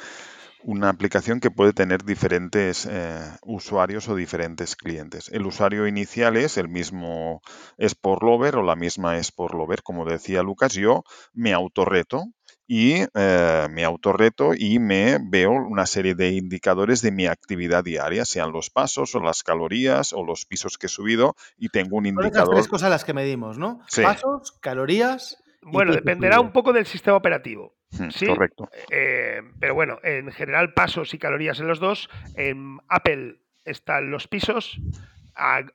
[0.66, 5.30] una aplicación que puede tener diferentes eh, usuarios o diferentes clientes.
[5.32, 7.42] El usuario inicial es el mismo
[7.78, 12.26] Sport Lover o la misma Sport Lover, como decía Lucas, yo me autorreto
[12.68, 18.26] y eh, me autorreto y me veo una serie de indicadores de mi actividad diaria,
[18.26, 22.06] sean los pasos o las calorías o los pisos que he subido y tengo un
[22.06, 22.56] Son esas indicador.
[22.56, 23.82] tres cosas las que medimos, ¿no?
[23.88, 24.02] Sí.
[24.02, 25.38] Pasos, calorías.
[25.66, 27.76] Bueno, dependerá un poco del sistema operativo.
[27.92, 28.28] Hmm, Sí.
[28.28, 28.70] Correcto.
[28.90, 32.10] Eh, pero bueno, en general pasos y calorías en los dos.
[32.36, 34.80] En Apple están los pisos.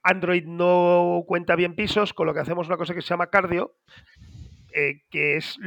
[0.03, 3.75] Android no cuenta bien pisos, con lo que hacemos una cosa que se llama cardio,
[4.73, 5.59] eh, que es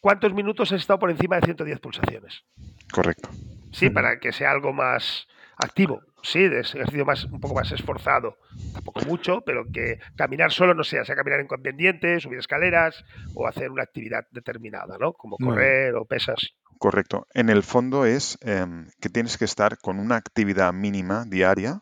[0.00, 2.44] cuántos minutos has estado por encima de 110 pulsaciones.
[2.92, 3.28] Correcto.
[3.72, 8.36] Sí, para que sea algo más activo, sí, de ejercicio más, un poco más esforzado.
[8.72, 13.70] Tampoco mucho, pero que caminar solo no sea, sea caminar en subir escaleras o hacer
[13.70, 15.12] una actividad determinada, ¿no?
[15.12, 16.54] Como correr o pesas.
[16.78, 17.26] Correcto.
[17.32, 21.80] En el fondo es em, que tienes que estar con una actividad mínima diaria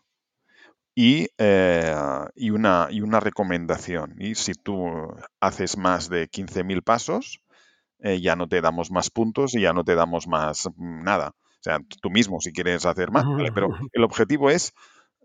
[0.95, 1.95] y, eh,
[2.37, 4.15] y, una, y una recomendación.
[4.19, 4.87] Y si tú
[5.41, 7.41] haces más de 15.000 pasos,
[7.99, 11.33] eh, ya no te damos más puntos y ya no te damos más mm, nada.
[11.65, 13.51] O sea, tú mismo si quieres hacer más, ¿vale?
[13.51, 14.75] pero el objetivo es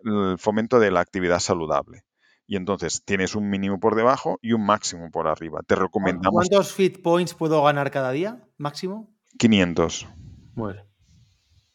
[0.06, 2.04] el fomento de la actividad saludable.
[2.48, 5.60] Y entonces tienes un mínimo por debajo y un máximo por arriba.
[5.68, 8.48] Te recomendamos ¿Cuántos fit points puedo ganar cada día?
[8.58, 9.14] ¿Máximo?
[9.38, 10.08] 500.
[10.56, 10.86] Muy bien.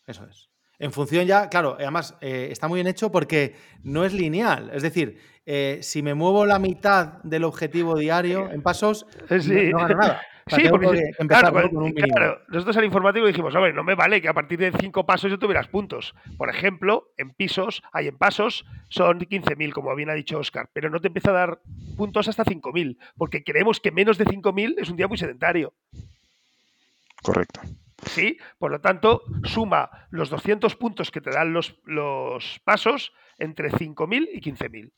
[0.07, 0.49] Eso es.
[0.79, 4.71] En función ya, claro, además eh, está muy bien hecho porque no es lineal.
[4.73, 9.71] Es decir, eh, si me muevo la mitad del objetivo diario en pasos, Eh, sí.
[9.71, 10.23] no, no gano nada.
[10.47, 11.69] O sea, Sí, porque empezar claro, ¿no?
[11.71, 12.15] con un mínimo.
[12.15, 15.31] claro, nosotros al informático dijimos, hombre, no me vale que a partir de cinco pasos
[15.31, 16.15] yo tuvieras puntos.
[16.37, 20.91] Por ejemplo, en pisos, hay en pasos, son 15.000, como bien ha dicho Oscar, pero
[20.91, 21.61] no te empieza a dar
[21.97, 25.73] puntos hasta 5.000, porque creemos que menos de 5.000 es un día muy sedentario.
[27.23, 27.61] Correcto.
[28.07, 28.37] ¿Sí?
[28.59, 34.29] Por lo tanto, suma los 200 puntos que te dan los, los pasos entre 5.000
[34.31, 34.91] y 15.000.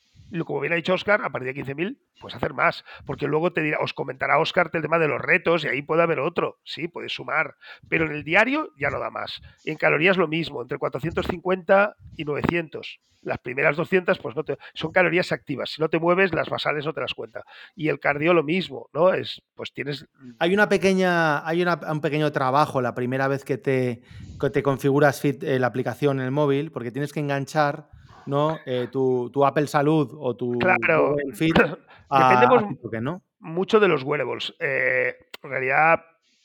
[0.45, 2.85] Como bien ha dicho Oscar, a partir de 15.000, pues hacer más.
[3.05, 6.03] Porque luego te dirá, os comentará Oscar el tema de los retos y ahí puede
[6.03, 6.59] haber otro.
[6.65, 7.55] Sí, puedes sumar.
[7.89, 9.41] Pero en el diario ya no da más.
[9.65, 12.99] En calorías lo mismo, entre 450 y 900.
[13.23, 15.71] Las primeras 200, pues no te, son calorías activas.
[15.71, 17.43] Si no te mueves, las basales no te las cuenta.
[17.75, 19.13] Y el cardio lo mismo, ¿no?
[19.13, 20.07] Es, pues tienes
[20.39, 24.01] Hay una pequeña, hay una- un pequeño trabajo la primera vez que te,
[24.41, 27.89] que te configuras Fit, eh, la aplicación en el móvil, porque tienes que enganchar
[28.27, 28.59] ¿no?
[28.67, 31.11] Eh, tu, tu Apple Salud o tu Claro.
[31.11, 31.59] Google Fit
[32.11, 33.23] a, Dependemos- a TikTok, ¿no?
[33.39, 34.55] mucho de los wearables.
[34.59, 36.01] Eh, en realidad,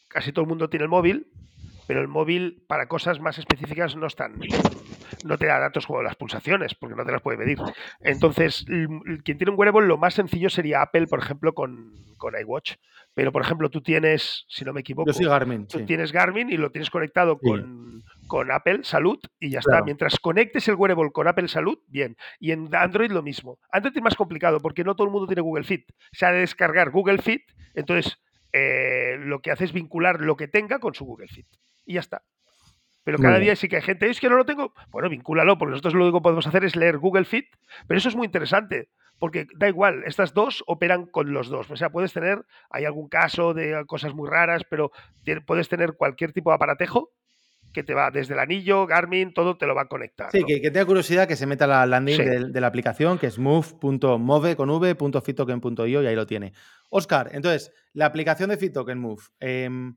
[0.08, 1.28] casi todo el mundo tiene el móvil,
[1.88, 4.40] pero el móvil para cosas más específicas no están.
[5.24, 7.58] No te da datos como las pulsaciones, porque no te las puede medir.
[8.00, 8.88] Entonces, l-
[9.24, 12.74] quien tiene un wearable, lo más sencillo sería Apple, por ejemplo, con, con iWatch.
[13.14, 15.86] Pero, por ejemplo, tú tienes, si no me equivoco, Yo soy Garmin, tú sí.
[15.86, 17.48] tienes Garmin y lo tienes conectado Sí.
[17.50, 19.78] con, con Apple Salud y ya Claro.
[19.80, 19.86] está.
[19.86, 22.16] Mientras conectes el wearable con Apple Salud, bien.
[22.40, 23.60] Y en Android lo mismo.
[23.72, 25.92] Android es más complicado porque no todo el mundo tiene Google Fit.
[26.14, 27.42] Se ha de descargar Google Fit,
[27.76, 28.18] entonces
[28.54, 31.48] eh, lo que hace es vincular lo que tenga con su Google Fit.
[31.86, 32.24] Y ya está.
[33.04, 34.74] Pero cada día sí que hay gente, es que no lo tengo.
[34.92, 37.48] Bueno, vincúlalo, porque nosotros lo único que podemos hacer es leer Google Fit,
[37.88, 41.72] pero eso es muy interesante, porque da igual, estas dos operan con los dos.
[41.72, 44.92] O sea, puedes tener, hay algún caso de cosas muy raras, pero
[45.46, 47.10] puedes tener cualquier tipo de aparatejo
[47.74, 50.30] que te va desde el anillo, Garmin, todo te lo va a conectar.
[50.32, 50.46] Sí, ¿no?
[50.46, 52.24] que, que tenga curiosidad que se meta la landing Sí.
[52.24, 56.52] de, de la aplicación, que es move.move con v.fittoken.io y ahí lo tiene.
[56.90, 59.96] Oscar, entonces, la aplicación de Fittoken Move, em,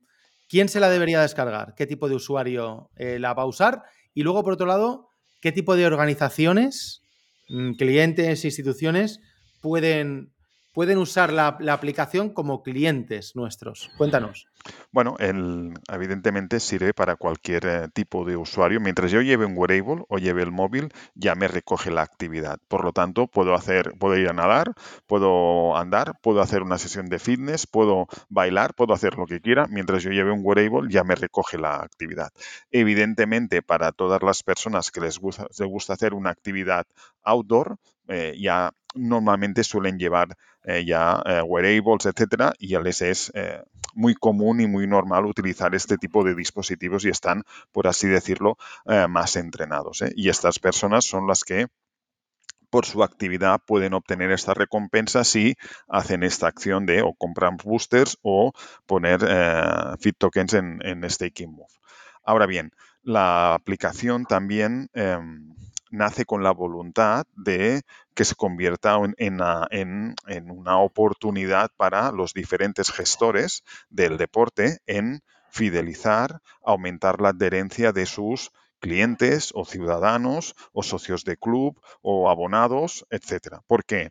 [0.49, 1.75] ¿quién se la debería descargar?
[1.77, 3.83] ¿Qué tipo de usuario eh, la va a usar?
[4.13, 5.09] Y luego, por otro lado,
[5.41, 7.03] ¿qué tipo de organizaciones,
[7.49, 9.21] mm, clientes, instituciones
[9.61, 10.34] pueden,
[10.75, 13.91] pueden usar la, aplicación como clientes nuestros?
[13.97, 14.49] Cuéntanos.
[14.91, 18.81] Bueno, el, evidentemente sirve para cualquier eh, tipo de usuario.
[18.81, 22.59] Mientras yo lleve un wearable o lleve el móvil, ya me recoge la actividad.
[22.69, 24.73] Por lo tanto, puedo hacer, puedo ir a nadar,
[25.07, 29.67] puedo andar, puedo hacer una sesión de fitness, puedo bailar, puedo hacer lo que quiera.
[29.69, 32.33] Mientras yo lleve un wearable, ya me recoge la actividad.
[32.71, 36.87] Evidentemente, para todas las personas que les gusta, les gusta hacer una actividad
[37.23, 37.77] outdoor,
[38.09, 43.63] eh, ya normalmente suelen llevar eh, ya eh, wearables, etcétera, y ya les es eh,
[43.95, 48.57] muy común y muy normal utilizar este tipo de dispositivos y están, por así decirlo,
[49.09, 50.03] más entrenados.
[50.17, 51.69] Y estas personas son las que
[52.71, 55.55] por su actividad pueden obtener esta recompensa si
[55.87, 58.53] hacen esta acción de o compran boosters o
[58.87, 59.21] poner
[60.01, 61.73] fit tokens en, Staking Move.
[62.25, 62.73] Ahora bien,
[63.05, 65.19] la aplicación también eh,
[65.95, 67.83] nace con la voluntad de
[68.15, 74.17] que se convierta en, en, a- en- en una oportunidad para los diferentes gestores del
[74.19, 81.81] deporte en fidelizar, aumentar la adherencia de sus clientes o ciudadanos o socios de club
[82.03, 83.63] o abonados, etcétera.
[83.67, 84.11] ¿Por qué?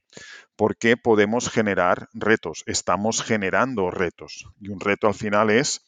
[0.56, 5.82] Porque podemos generar retos, estamos generando retos y un reto al final es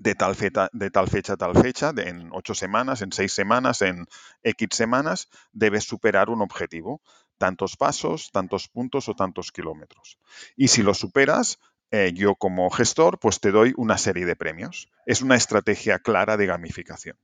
[0.00, 3.82] de tal, feta- de tal fecha a tal fecha, en ocho semanas, en seis semanas,
[3.82, 4.06] en
[4.42, 7.00] X semanas, debes superar un objetivo.
[7.38, 10.18] Tantos pasos, tantos puntos o tantos kilómetros.
[10.56, 11.58] Y si lo superas,
[11.90, 14.88] eh, yo como gestor, pues te doy una serie de premios.
[15.06, 17.16] Es una estrategia clara de gamificación.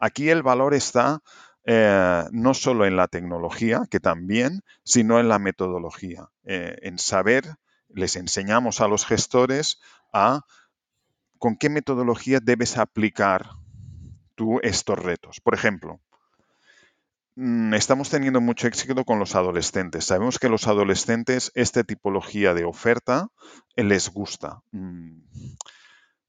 [0.00, 1.22] Aquí el valor está
[1.66, 7.56] eh, no solo en la tecnología, que también, sino en la metodología, eh, en saber,
[7.88, 9.80] les enseñamos a los gestores
[10.12, 10.42] a
[11.44, 13.50] con qué metodología debes aplicar
[14.34, 15.42] tú estos retos.
[15.42, 16.00] Por ejemplo,
[17.36, 20.06] mm, estamos teniendo mucho éxito con los adolescentes.
[20.06, 23.28] Sabemos que los adolescentes esta tipología de oferta
[23.76, 24.62] eh, les gusta.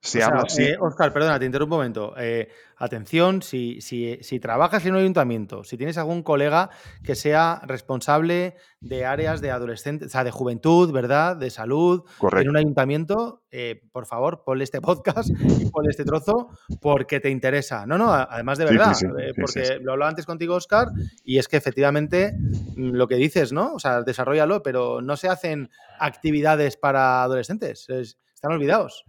[0.06, 0.68] Se habla así.
[0.80, 2.14] Oscar, perdona, te interrumpo un momento.
[2.18, 6.70] Eh, atención, si, si, si, trabajas en un ayuntamiento, si tienes algún colega
[7.04, 11.36] que sea responsable de áreas de adolescentes, o sea, de juventud, ¿verdad?
[11.36, 12.04] De salud,
[12.38, 16.50] en un ayuntamiento, eh, por favor, ponle este podcast y ponle este trozo
[16.82, 17.86] porque te interesa.
[17.88, 20.90] No, no, además de verdad, eh, porque lo hablaba antes contigo, Oscar,
[21.24, 23.74] y es que efectivamente mm, lo que dices, ¿no?
[23.74, 27.90] O sea, desarrollalo, pero no se hacen actividades para adolescentes.
[27.90, 29.04] Es, están olvidados.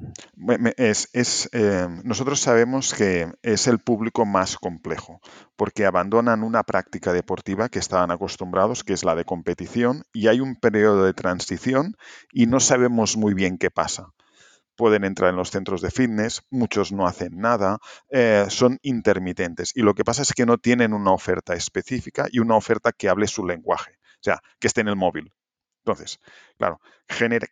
[0.77, 5.21] Es, eh, nosotros sabemos que es el público más complejo,
[5.57, 10.41] porque abandonan una práctica deportiva que estaban acostumbrados, que es la de competición, y hay
[10.41, 11.97] un periodo de transición
[12.33, 14.09] y no sabemos muy bien qué pasa
[14.79, 17.79] pueden entrar en los centros de fitness, muchos no hacen nada,
[18.11, 19.73] eh, son intermitentes.
[19.75, 23.09] Y lo que pasa es que no tienen una oferta específica y una oferta que
[23.09, 25.33] hable su lenguaje, o sea, que esté en el móvil.
[25.87, 26.19] Entonces,
[26.59, 26.81] claro,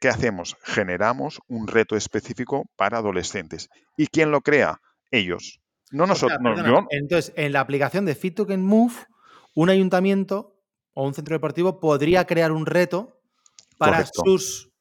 [0.01, 0.57] ¿qué hacemos?
[0.65, 3.71] Generamos un reto específico para adolescentes.
[3.97, 4.81] ¿Y quién lo crea?
[5.13, 5.61] Ellos.
[5.93, 6.41] No nosotros.
[6.91, 8.95] Entonces, en la aplicación de Fit Token Move,
[9.55, 10.57] un ayuntamiento
[10.95, 13.21] o un centro deportivo podría crear un reto
[13.79, 14.73] para sus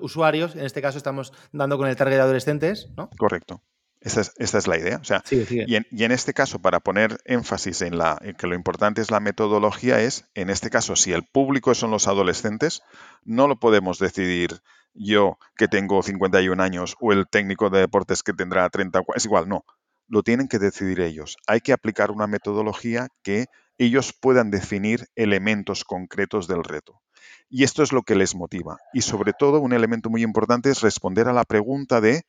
[0.00, 0.56] usuarios.
[0.56, 3.08] En este caso estamos dando con el target de adolescentes, ¿no?
[3.16, 3.62] Correcto.
[4.04, 4.98] Esta es, la idea.
[4.98, 9.10] O sea, Y, en, este caso, para poner énfasis en, la, que lo importante es
[9.10, 12.82] la metodología, es, en este caso, si el público son los adolescentes,
[13.24, 14.60] no lo podemos decidir
[14.92, 19.48] yo que tengo 51 años o el técnico de deportes que tendrá 30, es igual,
[19.48, 19.64] no.
[20.06, 21.38] Lo tienen que decidir ellos.
[21.46, 23.46] Hay que aplicar una metodología que
[23.78, 27.00] ellos puedan definir elementos concretos del reto.
[27.48, 28.76] Y esto es lo que les motiva.
[28.92, 32.24] Y sobre todo, un elemento muy importante es responder a la pregunta de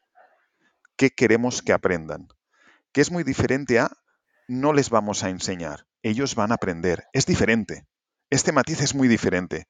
[0.97, 2.27] qué queremos que aprendan,
[2.91, 3.91] que es muy diferente a
[4.47, 7.05] no les vamos a enseñar, ellos van a aprender.
[7.13, 7.87] Es diferente.
[8.29, 9.67] Este matiz es muy diferente.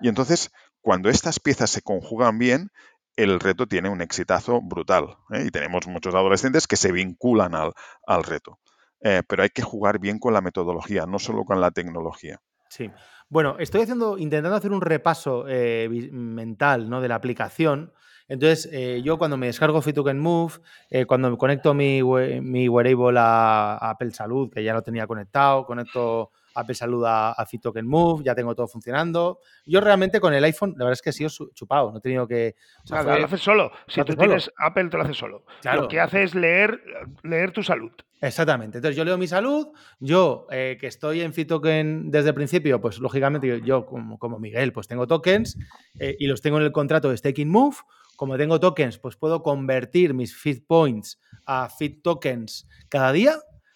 [0.00, 0.50] Y entonces,
[0.80, 2.70] cuando estas piezas se conjugan bien,
[3.14, 5.16] el reto tiene un exitazo brutal.
[5.30, 5.44] ¿eh?
[5.46, 7.72] Y tenemos muchos adolescentes que se vinculan al,
[8.06, 8.58] al reto.
[9.00, 12.40] Eh, pero hay que jugar bien con la metodología, no solo con la tecnología.
[12.68, 12.90] Sí.
[13.28, 17.00] Bueno, estoy haciendo, intentando hacer un repaso eh, mental ¿no?
[17.00, 17.92] de la aplicación.
[18.28, 20.54] Entonces, eh, yo cuando me descargo FitToken Move,
[20.90, 25.64] eh, cuando me conecto mi, mi wearable a, Apple Salud, que ya lo tenía conectado,
[25.64, 27.46] conecto Apple Salud a, a
[27.84, 29.38] Move, ya tengo todo funcionando.
[29.64, 32.26] Yo realmente con el iPhone, la verdad es que he sido chupado, no he tenido
[32.26, 32.56] que...
[32.90, 33.70] O lo haces solo.
[33.86, 35.44] Si tú tienes Apple, te lo haces solo.
[35.74, 36.82] Lo que hace es leer,
[37.22, 37.92] leer tu salud.
[38.20, 38.78] Exactamente.
[38.78, 39.68] Entonces yo leo mi salud,
[40.00, 44.72] yo eh, que estoy en FitToken desde el principio, pues lógicamente yo, como, como, Miguel,
[44.72, 45.58] pues tengo tokens
[45.94, 47.76] y los tengo en el contrato de Staking Move
[48.16, 53.34] como tengo tokens, pues puedo convertir mis Fit Points a Fit Tokens cada día.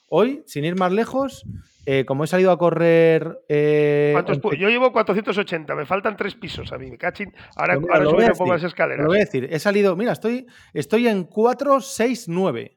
[0.09, 1.45] Hoy, sin ir más lejos,
[1.86, 3.41] eh, como he salido a correr.
[3.49, 4.14] Eh,
[4.59, 7.32] yo llevo 480, me faltan tres pisos a mí, me cachín.
[7.57, 9.05] Ahora, pues ahora subiré un poco las escaleras.
[9.05, 12.76] Lo voy a decir, he salido, mira, estoy, estoy en 469.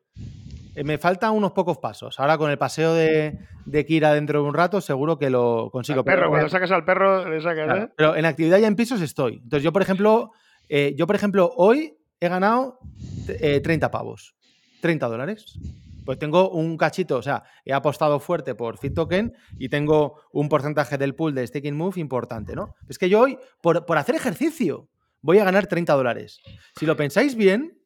[0.75, 2.19] Eh, me faltan unos pocos pasos.
[2.19, 6.03] Ahora con el paseo de, de, Kira dentro de un rato, seguro que lo consigo.
[6.03, 9.35] perro, cuando sacas al perro, le sacas, Pero en actividad ya en pisos estoy.
[9.43, 10.31] Entonces, yo, por ejemplo,
[10.69, 12.79] eh, yo, por ejemplo, hoy he ganado
[13.25, 14.35] 30 eh, pavos,
[14.81, 15.59] 30 dólares.
[16.05, 20.49] Pues tengo un cachito, o sea, he apostado fuerte por Fit Token y tengo un
[20.49, 22.75] porcentaje del pool de Staking Move importante, ¿no?
[22.89, 24.89] Es que yo hoy, por, por hacer ejercicio,
[25.21, 26.41] voy a ganar 30 dólares.
[26.77, 27.79] Si lo pensáis bien,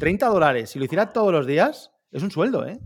[0.00, 2.80] 30 dólares, si lo hiciera todos los días, es un sueldo, ¿eh?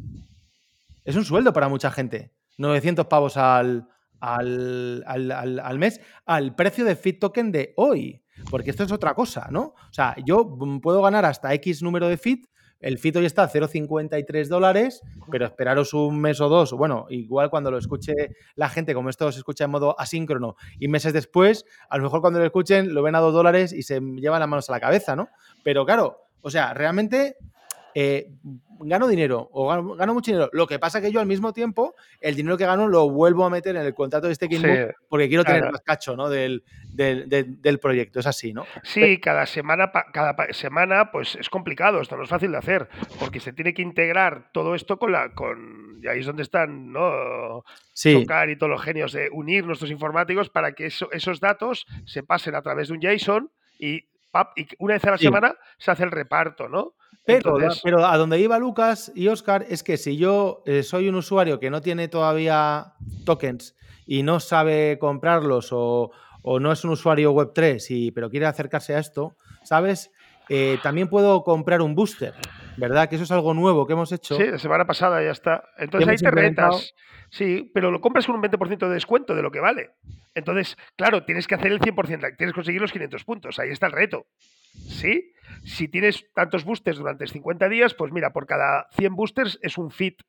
[1.05, 2.33] Es un sueldo para mucha gente.
[2.59, 3.89] 900 pavos al,
[4.21, 8.24] al, al, al mes, al precio de Fit Token de hoy.
[8.51, 9.75] Porque esto es otra cosa, ¿no?
[9.89, 12.47] O sea, yo puedo ganar hasta X número de fit.
[12.81, 16.73] El fit hoy está a 0,53 dólares, pero esperaros un mes o dos.
[16.73, 18.13] Bueno, igual cuando lo escuche
[18.57, 22.21] la gente, como esto se escucha en modo asíncrono, y meses después, a lo mejor
[22.21, 24.81] cuando lo escuchen lo ven a dos dólares y se llevan las manos a la
[24.81, 25.29] cabeza, ¿no?
[25.63, 27.37] Pero claro, o sea, realmente
[27.95, 28.29] eh,
[28.81, 30.51] gano dinero o gano, mucho dinero.
[30.53, 33.45] Lo que pasa es que yo al mismo tiempo el dinero que gano lo vuelvo
[33.45, 34.63] a meter en el contrato de este sí,
[35.09, 36.29] porque quiero tener más cacho ¿no?
[36.29, 38.21] del, del, proyecto.
[38.21, 38.67] Es así, ¿no?
[38.83, 42.89] Sí, cada semana, cada semana pues es complicado, esto no es fácil de hacer,
[43.19, 45.33] porque se tiene que integrar todo esto con la...
[45.33, 47.65] Con, y ahí es donde están, ¿no?
[47.93, 48.13] Sí.
[48.13, 52.55] Tocar y todos los genios de unir nuestros informáticos para que esos datos se pasen
[52.55, 54.05] a través de un JSON y,
[54.57, 56.95] y una vez a la semana se hace el reparto, ¿no?
[57.25, 57.57] Pero,
[58.07, 61.71] a donde iba Lucas y Oscar es que si yo eh, soy un usuario que
[61.71, 62.93] no tiene todavía
[63.25, 63.75] tokens
[64.07, 66.11] y no sabe comprarlos o,
[66.61, 70.13] no es un usuario Web3, y, pero quiere acercarse a esto, ¿sabes?
[70.49, 72.35] Eh, también puedo comprar un booster.
[72.77, 73.09] ¿verdad?
[73.09, 74.37] Que eso es algo nuevo que hemos hecho.
[74.37, 75.65] Sí, la semana pasada ya está.
[75.79, 76.95] Entonces ahí te retas.
[77.31, 79.91] Sí, pero lo compras con un 20% de descuento de lo que vale.
[80.35, 83.59] Entonces, claro, tienes que hacer el 100%, tienes que conseguir los 500 puntos.
[83.59, 84.27] Ahí está el reto.
[84.73, 85.33] ¿Sí?
[85.65, 89.91] Si tienes tantos boosters durante 50 días, pues mira, por cada 100 boosters es un
[89.91, 90.23] fit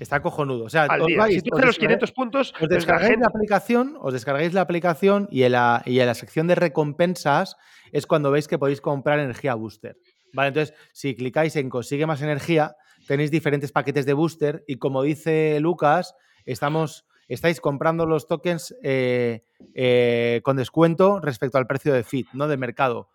[0.00, 0.64] Está cojonudo.
[0.64, 0.88] O sea,
[1.28, 5.44] si tú haces los 500 puntos, os descargáis la, aplicación, os descargáis la aplicación y
[5.44, 7.56] en la, y en la sección de recompensas
[7.92, 9.96] es cuando veis que podéis comprar energía booster.
[10.32, 12.76] Vale, entonces, si clicáis en consigue más energía,
[13.06, 16.14] tenéis diferentes paquetes de booster y como dice Lucas,
[16.44, 22.48] estamos, estáis comprando los tokens eh, eh, con descuento respecto al precio de FIT, ¿no?
[22.48, 23.10] De mercado.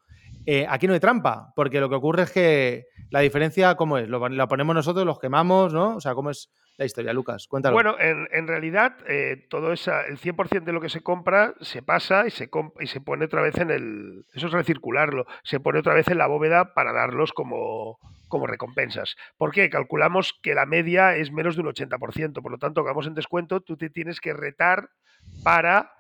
[0.46, 4.08] Eh, aquí no hay trampa, porque lo que ocurre es que la diferencia, ¿cómo es?
[4.08, 5.98] Lo, lo ponemos nosotros, los quemamos, ¿no?
[5.98, 6.50] O sea, ¿cómo es
[6.80, 7.46] la historia, Lucas?
[7.48, 7.74] Cuéntalo.
[7.74, 12.26] Bueno, en, realidad, eh, todo esa, el 100% de lo que se compra se pasa
[12.26, 12.50] y se,
[12.80, 14.26] y se pone otra vez en el.
[14.34, 15.26] Eso es recircularlo.
[15.44, 18.00] Se pone otra vez en la bóveda para darlos como,
[18.30, 19.18] como recompensas.
[19.38, 19.70] ¿Por qué?
[19.70, 22.42] Calculamos que la media es menos de un 80%.
[22.42, 24.90] Por lo tanto, vamos en descuento, tú te tienes que retar
[25.44, 25.92] para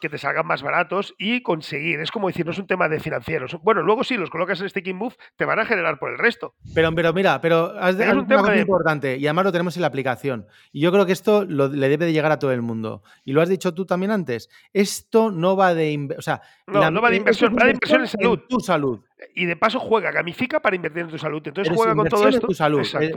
[0.00, 2.00] que te salgan más baratos y conseguir.
[2.00, 3.56] Es como decir, no es un tema de financieros.
[3.62, 6.54] Bueno, luego sí, los colocas en Sticking Move, te van a generar por el resto.
[6.74, 10.46] Pero, pero mira, pero es un tema importante y además lo tenemos en la aplicación.
[10.72, 13.02] Y yo creo que esto le debe de llegar a todo el mundo.
[13.24, 14.48] Y lo has dicho tú también antes.
[14.72, 16.08] Esto no va de.
[16.16, 18.40] O sea, no, no va de inversión, va de inversión en salud.
[18.48, 19.00] tu salud.
[19.34, 21.42] Y de paso juega, gamifica para invertir en tu salud.
[21.44, 22.46] Entonces juega con todo esto.
[22.46, 22.86] tu salud.
[23.00, 23.12] Eh,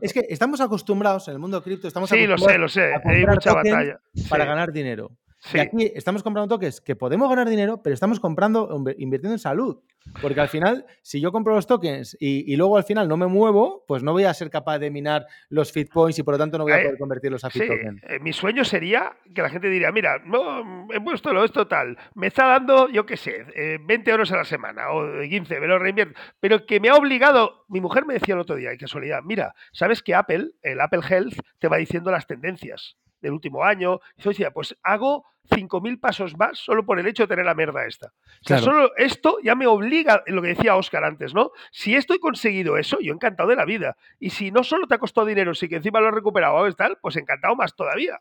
[0.00, 2.92] es que estamos acostumbrados en el mundo cripto, estamos sí, lo sé, lo sé.
[3.04, 4.00] Hay mucha batalla.
[4.28, 5.12] Para ganar dinero.
[5.52, 9.78] Y aquí estamos comprando tokens que podemos ganar dinero, pero estamos comprando, invirtiendo en salud.
[10.20, 13.84] Porque al final, si yo compro los tokens y, luego al final no me muevo,
[13.88, 16.58] pues no voy a ser capaz de minar los fit points y por lo tanto
[16.58, 18.02] no voy a poder convertirlos a fit tokens.
[18.04, 21.96] Eh, mi sueño sería que la gente diría, mira, no, he puesto lo esto tal,
[22.14, 25.78] me está dando, yo qué sé, 20 euros a la semana o 15, me lo
[25.78, 29.20] reinvierto, pero que me ha obligado, mi mujer me decía el otro día, y casualidad,
[29.24, 34.00] mira, sabes que Apple, el Apple Health, te va diciendo las tendencias del último año.
[34.16, 37.54] Y yo decía, pues hago 5.000 pasos más solo por el hecho de tener la
[37.54, 38.08] mierda esta.
[38.08, 41.50] O sea, solo esto ya me obliga, lo que decía Oscar antes, ¿no?
[41.70, 43.96] Si esto he conseguido eso, yo encantado de la vida.
[44.18, 46.98] Y si no solo te ha costado dinero, si que encima lo he recuperado, tal,
[47.00, 48.20] pues encantado más todavía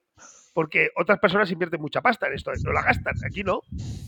[0.54, 3.62] porque otras personas invierten mucha pasta en esto, no la gastan, aquí no.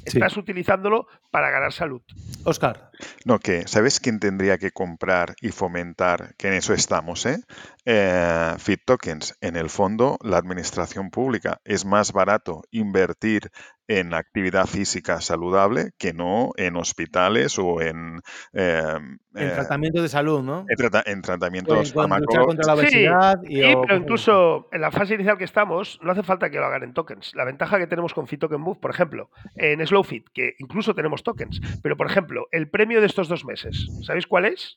[0.06, 2.02] Estás utilizándolo para ganar salud.
[2.44, 2.92] Oscar.
[3.26, 6.36] No, que ¿sabes quién tendría que comprar y fomentar?
[6.38, 7.40] Que en eso estamos, ¿eh?
[7.86, 9.36] eh Fit tokens.
[9.42, 13.52] En el fondo, la administración pública es más barato invertir
[13.88, 18.22] en actividad física saludable que no en hospitales o en...
[18.54, 20.66] Em, en eh, tratamientos de salud, ¿no?
[21.06, 22.46] En, tratamientos farmacológicos.
[22.46, 23.42] contra la obesidad.
[23.44, 26.84] Sí, pero incluso en la fase inicial que estamos, no hace falta que lo hagan
[26.84, 27.36] en tokens.
[27.36, 31.24] La ventaja que tenemos con Fit Token Move, por ejemplo, en SlowFit, que incluso tenemos
[31.24, 34.76] tokens, pero por ejemplo, el premio de estos dos meses, ¿sabéis cuál es?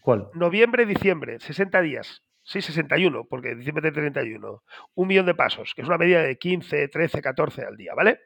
[0.00, 0.28] ¿Cuál?
[0.34, 2.22] Noviembre, diciembre, 60 días.
[2.44, 4.62] Sí, 61, porque diciembre de 31.
[4.94, 8.20] Un millón de pasos, que es una medida de 15, 13, 14 al día, ¿vale?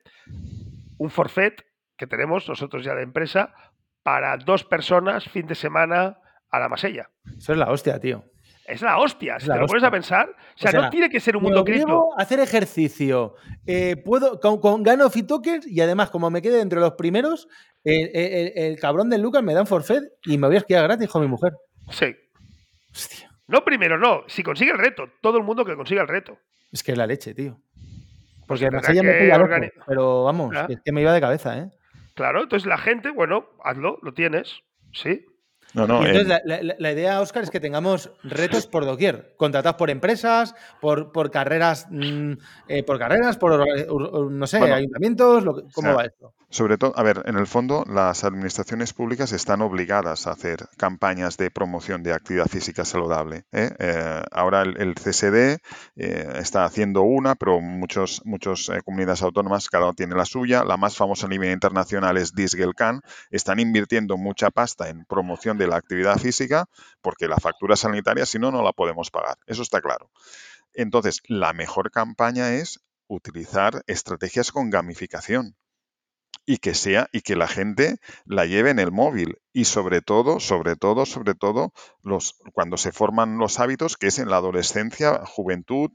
[0.98, 1.60] Un forfait
[1.96, 3.54] que tenemos nosotros ya de empresa
[4.02, 6.18] para dos personas fin de semana
[6.50, 7.10] a la Masella.
[7.36, 8.24] Eso es la hostia, tío.
[8.66, 10.28] Es la hostia, si te lo pones a pensar.
[10.28, 12.08] O sea, no tiene que ser un mundo cripto.
[12.16, 13.34] hacer ejercicio.
[13.64, 17.48] Eh, puedo, con, gano fitokens y además, como me quede entre los primeros,
[17.84, 21.22] el, cabrón del Lucas me da un forfait y me voy a esquiar gratis con
[21.22, 21.52] mi mujer.
[21.90, 22.16] Sí.
[22.90, 23.25] Hostia.
[23.48, 24.24] No primero, no.
[24.26, 25.08] Si consigue el reto.
[25.20, 26.38] Todo el mundo que consiga el reto.
[26.72, 27.58] Es que es la leche, tío.
[28.46, 31.70] Pues Porque me pilla pero vamos, es que me iba de cabeza, ¿eh?
[32.14, 34.60] Claro, entonces la gente, bueno, hazlo, lo tienes,
[34.92, 35.26] sí.
[35.74, 40.54] No, no, entonces, la, idea, Oscar, es que tengamos retos por doquier, contratados por empresas,
[40.80, 42.32] por, por carreras, mm,
[42.68, 45.44] eh, por carreras, por no sé, ayuntamientos,
[45.74, 46.32] ¿cómo va esto?
[46.48, 51.36] Sobre todo, a ver, en el fondo, las administraciones públicas están obligadas a hacer campañas
[51.36, 53.46] de promoción de actividad física saludable.
[53.50, 53.74] ¿eh?
[53.80, 55.58] Eh, ahora el, CSD
[55.96, 60.64] está haciendo una, pero muchos, muchas comunidades autónomas, cada uno tiene la suya.
[60.64, 63.00] La más famosa a nivel internacional es Disgelcan.
[63.30, 66.66] Están invirtiendo mucha pasta en promoción de la actividad física
[67.02, 69.36] porque la factura sanitaria, si no, no la podemos pagar.
[69.46, 70.12] Eso está claro.
[70.74, 72.78] Entonces, la mejor campaña es
[73.08, 75.56] utilizar estrategias con gamificación
[76.46, 80.40] y que sea y que la gente la lleve en el móvil y sobre todo,
[80.40, 81.72] sobre todo, sobre todo
[82.02, 85.90] los cuando se forman los hábitos que es en la adolescencia, juventud,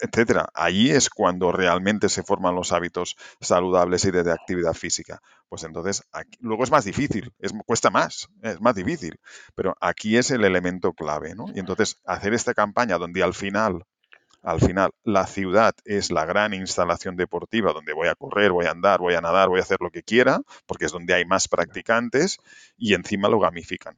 [0.00, 0.48] etcétera.
[0.54, 5.20] Allí es cuando realmente se forman los hábitos saludables y de, actividad física.
[5.48, 6.02] Pues entonces,
[6.40, 9.18] luego es más difícil, es, cuesta más, es más difícil,
[9.54, 11.46] pero aquí es el elemento clave, ¿no?
[11.54, 13.84] Y entonces, hacer esta campaña donde al final,
[14.44, 18.72] al final, la ciudad es la gran instalación deportiva donde voy a correr, voy a
[18.72, 21.48] andar, voy a nadar, voy a hacer lo que quiera, porque es donde hay más
[21.48, 22.38] practicantes
[22.76, 23.96] y encima lo gamifican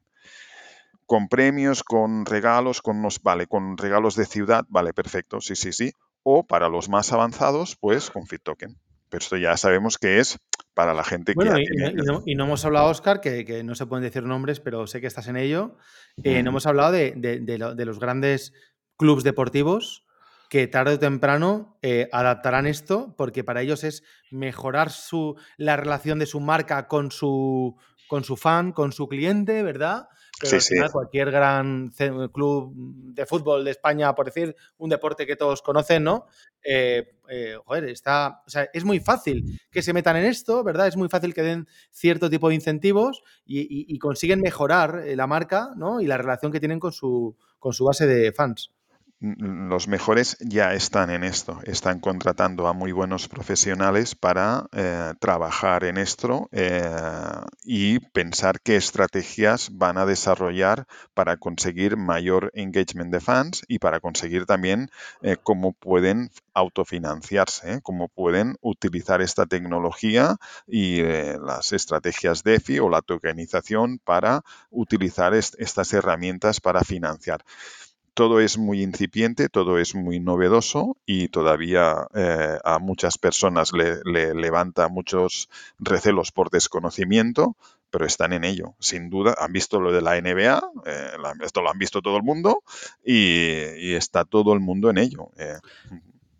[1.06, 5.72] con premios, con regalos, con nos, vale, con regalos de ciudad, vale, perfecto, sí, sí,
[5.72, 5.92] sí.
[6.24, 8.76] O para los más avanzados, pues con Fit Token.
[9.08, 10.38] Pero esto ya sabemos que es
[10.74, 11.62] para la gente bueno, que...
[11.62, 14.58] Y, y, no, y, no, hemos hablado, Oscar, que, que, no se pueden decir nombres,
[14.58, 15.76] pero sé que estás en ello.
[16.24, 18.52] Eh, no hemos hablado de, de, de, lo, de los grandes
[18.96, 20.05] clubes deportivos
[20.48, 26.18] que tarde o temprano eh, adaptarán esto, porque para ellos es mejorar su, la relación
[26.18, 27.76] de su marca con su,
[28.08, 30.08] con su fan, con su cliente, ¿verdad?
[30.38, 30.92] Pero sí, al final, sí.
[30.92, 31.90] cualquier gran
[32.32, 36.26] club de fútbol de España, por decir, un deporte que todos conocen, ¿no?
[36.62, 38.42] Eh, eh, joder, está.
[38.46, 40.88] O sea, es muy fácil que se metan en esto, ¿verdad?
[40.88, 45.26] Es muy fácil que den cierto tipo de incentivos y, y, y consiguen mejorar la
[45.26, 46.02] marca, ¿no?
[46.02, 48.75] Y la relación que tienen con su, con su base de fans
[49.20, 55.84] los mejores ya están en esto, están contratando a muy buenos profesionales para eh, trabajar
[55.84, 56.82] en esto eh,
[57.64, 64.00] y pensar qué estrategias van a desarrollar para conseguir mayor engagement de fans y para
[64.00, 64.90] conseguir también
[65.22, 70.36] eh, cómo pueden autofinanciarse, cómo pueden utilizar esta tecnología
[70.66, 77.44] y las estrategias DeFi o la tokenización para utilizar est estas herramientas para financiar
[78.16, 84.00] todo es muy incipiente, todo es muy novedoso y todavía eh, a muchas personas le,
[84.04, 87.56] le, levanta muchos recelos por desconocimiento,
[87.90, 89.34] pero están en ello, sin duda.
[89.38, 91.10] Han visto lo de la NBA, eh,
[91.44, 92.62] esto lo han visto todo el mundo
[93.04, 93.42] y,
[93.76, 95.28] y está todo el mundo en ello.
[95.36, 95.58] Eh.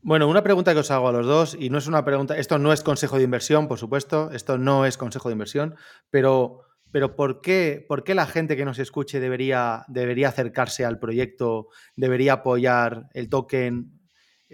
[0.00, 2.58] Bueno, una pregunta que os hago a los dos, y no es una pregunta, esto
[2.58, 5.74] no es consejo de inversión, por supuesto, esto no es consejo de inversión,
[6.08, 6.62] pero
[6.92, 11.68] pero ¿por qué, ¿por qué, la gente que nos escuche debería, debería acercarse al proyecto,
[11.96, 14.00] debería apoyar el token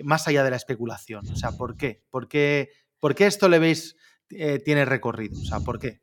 [0.03, 1.27] más allá de la especulación?
[1.31, 2.03] O sea, ¿por qué?
[2.11, 3.97] ¿Por qué, por qué esto le veis
[4.31, 5.39] eh, tiene recorrido?
[5.41, 6.01] O sea, ¿por qué?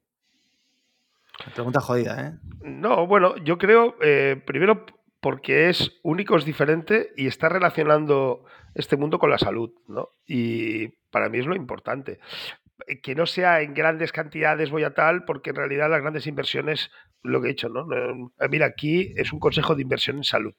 [1.53, 2.39] Pregunta jodida, ¿eh?
[2.61, 4.85] No, bueno, yo creo, eh, primero
[5.21, 10.09] porque es único, es diferente y está relacionando este mundo con la salud, ¿no?
[10.25, 12.19] Y para mí es lo importante
[13.01, 16.91] que no sea en grandes cantidades voy a tal, porque en realidad las grandes inversiones,
[17.23, 17.87] lo que he hecho, ¿no?
[18.49, 20.55] Mira, aquí es un consejo de inversión en salud.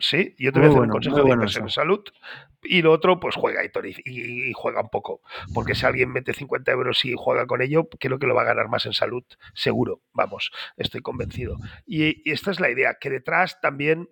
[0.00, 1.80] Sí, yo te voy a hacer bueno, un consejo de bueno inversión eso.
[1.80, 2.04] en salud
[2.62, 3.70] y lo otro, pues juega y,
[4.04, 5.22] y, y, juega un poco.
[5.54, 8.46] Porque si alguien mete 50 euros y juega con ello, creo que lo va a
[8.46, 11.56] ganar más en salud, seguro, vamos, estoy convencido.
[11.86, 14.08] Y, y esta es la idea, que detrás también,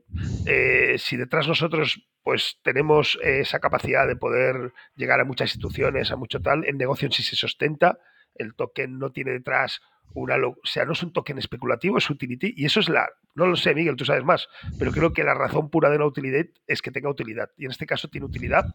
[0.47, 6.16] eh, si detrás nosotros pues tenemos esa capacidad de poder llegar a muchas instituciones, a
[6.16, 8.01] mucho tal, el negocio en sí se sustenta,
[8.35, 9.81] el token no tiene detrás
[10.12, 13.47] una, o sea, no es un token especulativo, es utility, y eso es la, no
[13.47, 16.47] lo sé, Miguel, tú sabes más, pero creo que la razón pura de la utilidad
[16.66, 18.74] es que tenga utilidad, y en este caso tiene utilidad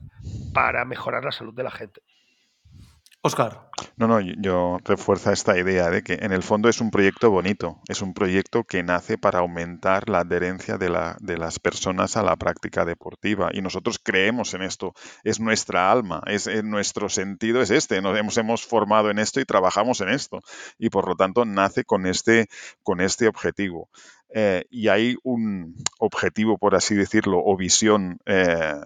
[0.54, 2.02] para mejorar la salud de la gente.
[3.24, 3.70] Oscar.
[3.98, 7.80] No, no, yo refuerza esta idea de que en el fondo es un proyecto bonito,
[7.88, 12.24] es un proyecto que nace para aumentar la adherencia de, la, de las personas a
[12.24, 17.62] la práctica deportiva y nosotros creemos en esto, es nuestra alma, es, es nuestro sentido
[17.62, 20.40] es este, nos hemos, hemos formado en esto y trabajamos en esto
[20.80, 22.48] y por lo tanto nace con este,
[22.82, 23.90] con este objetivo.
[24.34, 28.80] Eh, y hay un objetivo, por así decirlo, o visión eh,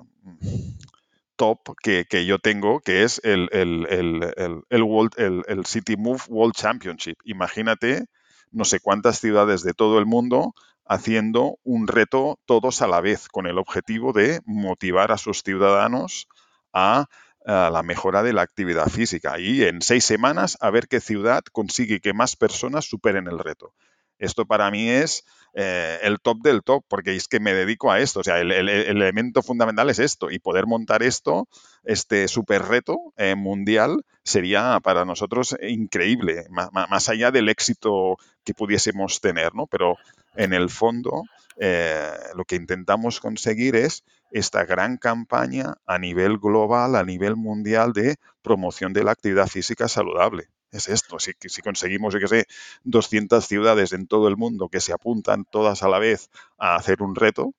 [1.36, 6.54] top que, que, yo tengo, que es el, el, el, el, World, City Move World
[6.56, 7.18] Championship.
[7.24, 8.06] Imagínate
[8.52, 10.54] no sé cuántas ciudades de todo el mundo
[10.86, 16.28] haciendo un reto todos a la vez, con el objetivo de motivar a sus ciudadanos
[16.74, 17.08] a
[17.46, 19.40] la mejora de la actividad física.
[19.40, 23.74] Y en seis semanas a ver qué ciudad consigue que más personas superen el reto.
[24.20, 25.26] Esto para mí es
[25.57, 28.20] eh, el top del top, porque es que me dedico a esto.
[28.20, 30.30] O sea, el, el, el elemento fundamental es esto.
[30.30, 31.47] Y poder montar esto,
[31.86, 38.53] este super reto eh, mundial, sería para nosotros increíble, más, más, allá del éxito que
[38.53, 39.68] pudiésemos tener, ¿no?
[39.68, 39.95] Pero
[40.36, 41.24] en el fondo,
[41.57, 47.93] eh, lo que intentamos conseguir es esta gran campaña a nivel global, a nivel mundial
[47.93, 51.20] de promoción de la actividad física saludable es esto.
[51.20, 52.45] Si, si conseguimos, yo que sé,
[52.84, 57.01] 200 ciudades en todo el mundo que se apuntan todas a la vez a hacer
[57.01, 57.53] un reto,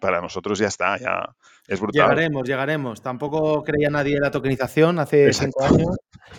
[0.00, 1.34] para nosotros ya está, ya
[1.66, 2.10] es brutal.
[2.10, 3.02] Llegaremos, llegaremos.
[3.02, 5.66] Tampoco creía nadie en la tokenización hace Exacto.
[5.66, 5.96] cinco años,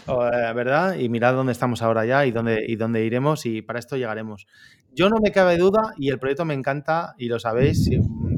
[0.07, 0.95] eh, ¿verdad?
[0.95, 4.47] Y mirad dónde estamos ahora ya y dónde, y dónde iremos y para esto llegaremos.
[4.93, 7.89] Yo no me cabe duda y el proyecto me encanta y lo sabéis,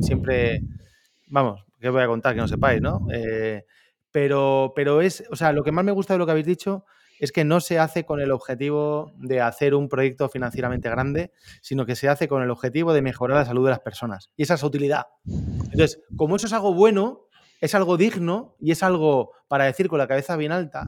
[0.01, 0.61] siempre,
[1.27, 3.07] vamos, ¿qué os voy a contar que no sepáis, no?
[3.13, 3.65] Eh,
[4.11, 6.85] pero, pero es, o sea, lo que más me gusta de lo que habéis dicho
[7.19, 11.85] es que no se hace con el objetivo de hacer un proyecto financieramente grande, sino
[11.85, 14.29] que se hace con el objetivo de mejorar la salud de las personas.
[14.35, 15.07] Y esa es utilidad.
[15.25, 17.27] Entonces, como eso es algo bueno,
[17.61, 20.87] es algo digno y es algo para decir con la cabeza bien alta,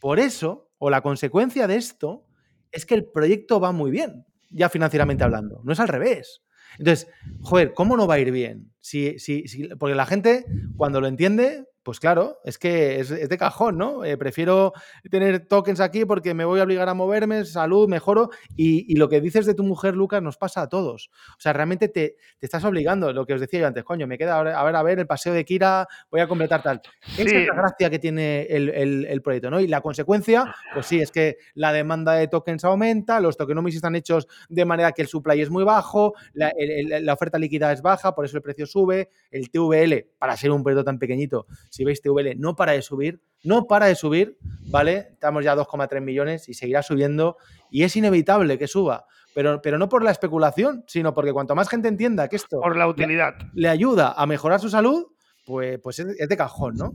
[0.00, 2.26] por eso, o la consecuencia de esto,
[2.70, 4.24] es que el proyecto va muy bien.
[4.50, 5.62] ya financieramente hablando.
[5.64, 6.42] No es al revés.
[6.78, 7.08] Entonces,
[7.40, 8.72] joder, ¿cómo no va a ir bien?
[8.80, 10.44] Si, si, si, porque la gente,
[10.76, 14.04] cuando lo entiende, pues claro, es que es, es de cajón, ¿no?
[14.04, 14.72] Eh, prefiero
[15.10, 18.30] tener tokens aquí porque me voy a obligar a moverme, salud, mejoro.
[18.56, 21.10] Y, y, lo que dices de tu mujer, Lucas, nos pasa a todos.
[21.30, 24.16] O sea, realmente te, te estás obligando, lo que os decía yo antes, coño, me
[24.16, 26.80] queda a ver, a ver, a ver el paseo de Kira, voy a completar tal.
[27.02, 27.22] Sí.
[27.22, 29.60] Esa es la gracia que tiene el, el, el, proyecto, ¿no?
[29.60, 33.96] Y la consecuencia, pues sí, es que la demanda de tokens aumenta, los tokenomics están
[33.96, 36.52] hechos de manera que el supply es muy bajo, la,
[37.00, 40.62] la oferta líquida es baja, por eso el precio sube, el TVL, para ser un
[40.62, 45.08] proyecto tan pequeñito, si veis TVL, no para de subir, no para de subir, ¿vale?
[45.12, 47.38] Estamos ya a 2,3 millones y seguirá subiendo
[47.70, 49.06] y es inevitable que suba.
[49.34, 52.76] Pero, pero, no por la especulación, sino porque cuanto más gente entienda que esto por
[52.76, 55.06] la utilidad le, le ayuda a mejorar su salud,
[55.46, 56.92] pues, pues es, es, de cajón, ¿no?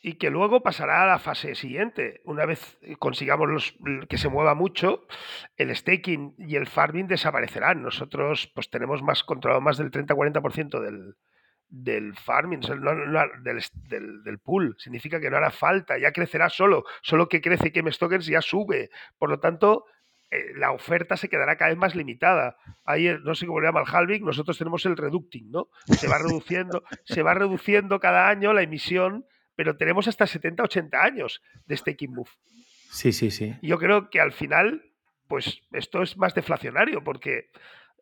[0.00, 2.22] Y que luego pasará a la fase siguiente.
[2.24, 3.74] Una vez consigamos los,
[4.08, 5.06] que se mueva mucho,
[5.58, 7.82] el staking y el farming desaparecerán.
[7.82, 11.14] Nosotros pues tenemos más controlado más del 30-40% del,
[11.74, 14.76] del farming, no, no, del, del, del, pool.
[14.78, 16.84] Significa que no hará falta, ya crecerá solo.
[17.02, 18.90] Solo que crece que tokens ya sube.
[19.18, 19.86] Por lo tanto,
[20.30, 22.56] eh, la oferta se quedará cada vez más limitada.
[22.84, 25.68] Ahí, no sé cómo le llama el halving, nosotros tenemos el reducting, ¿no?
[25.86, 31.02] Se va reduciendo, se va reduciendo cada año la emisión, pero tenemos hasta 70, 80
[31.02, 32.30] años de staking move.
[32.90, 33.56] Sí, sí, sí.
[33.62, 34.84] Yo creo que al final,
[35.26, 37.48] pues esto es más deflacionario, porque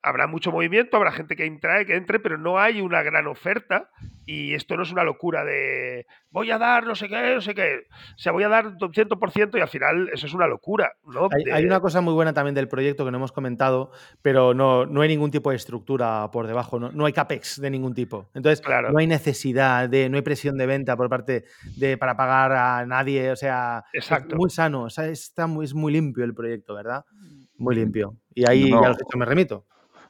[0.03, 3.88] habrá mucho movimiento, habrá gente que entra, que entre, pero no hay una gran oferta
[4.26, 7.55] y esto no es una locura de voy a dar no sé qué, no sé
[7.55, 7.86] qué.
[8.14, 10.92] O sea, voy a dar 200% y al final eso es una locura.
[11.07, 11.28] ¿no?
[11.30, 11.53] Hay, de...
[11.53, 13.92] hay, una cosa muy buena también del proyecto que no hemos comentado,
[14.22, 17.70] pero no, no hay ningún tipo de estructura por debajo, no, no hay CAPEX de
[17.70, 18.28] ningún tipo.
[18.34, 18.90] Entonces, claro.
[18.90, 21.44] no hay necesidad de, no hay presión de venta por parte
[21.76, 24.34] de para pagar a nadie, o sea, Exacto.
[24.34, 27.05] es muy sano, o sea, está muy, es muy limpio el proyecto, ¿verdad?
[27.57, 28.16] Muy limpio.
[28.34, 28.82] Y ahí No.
[28.82, 29.66] ya lo he dicho, me remito.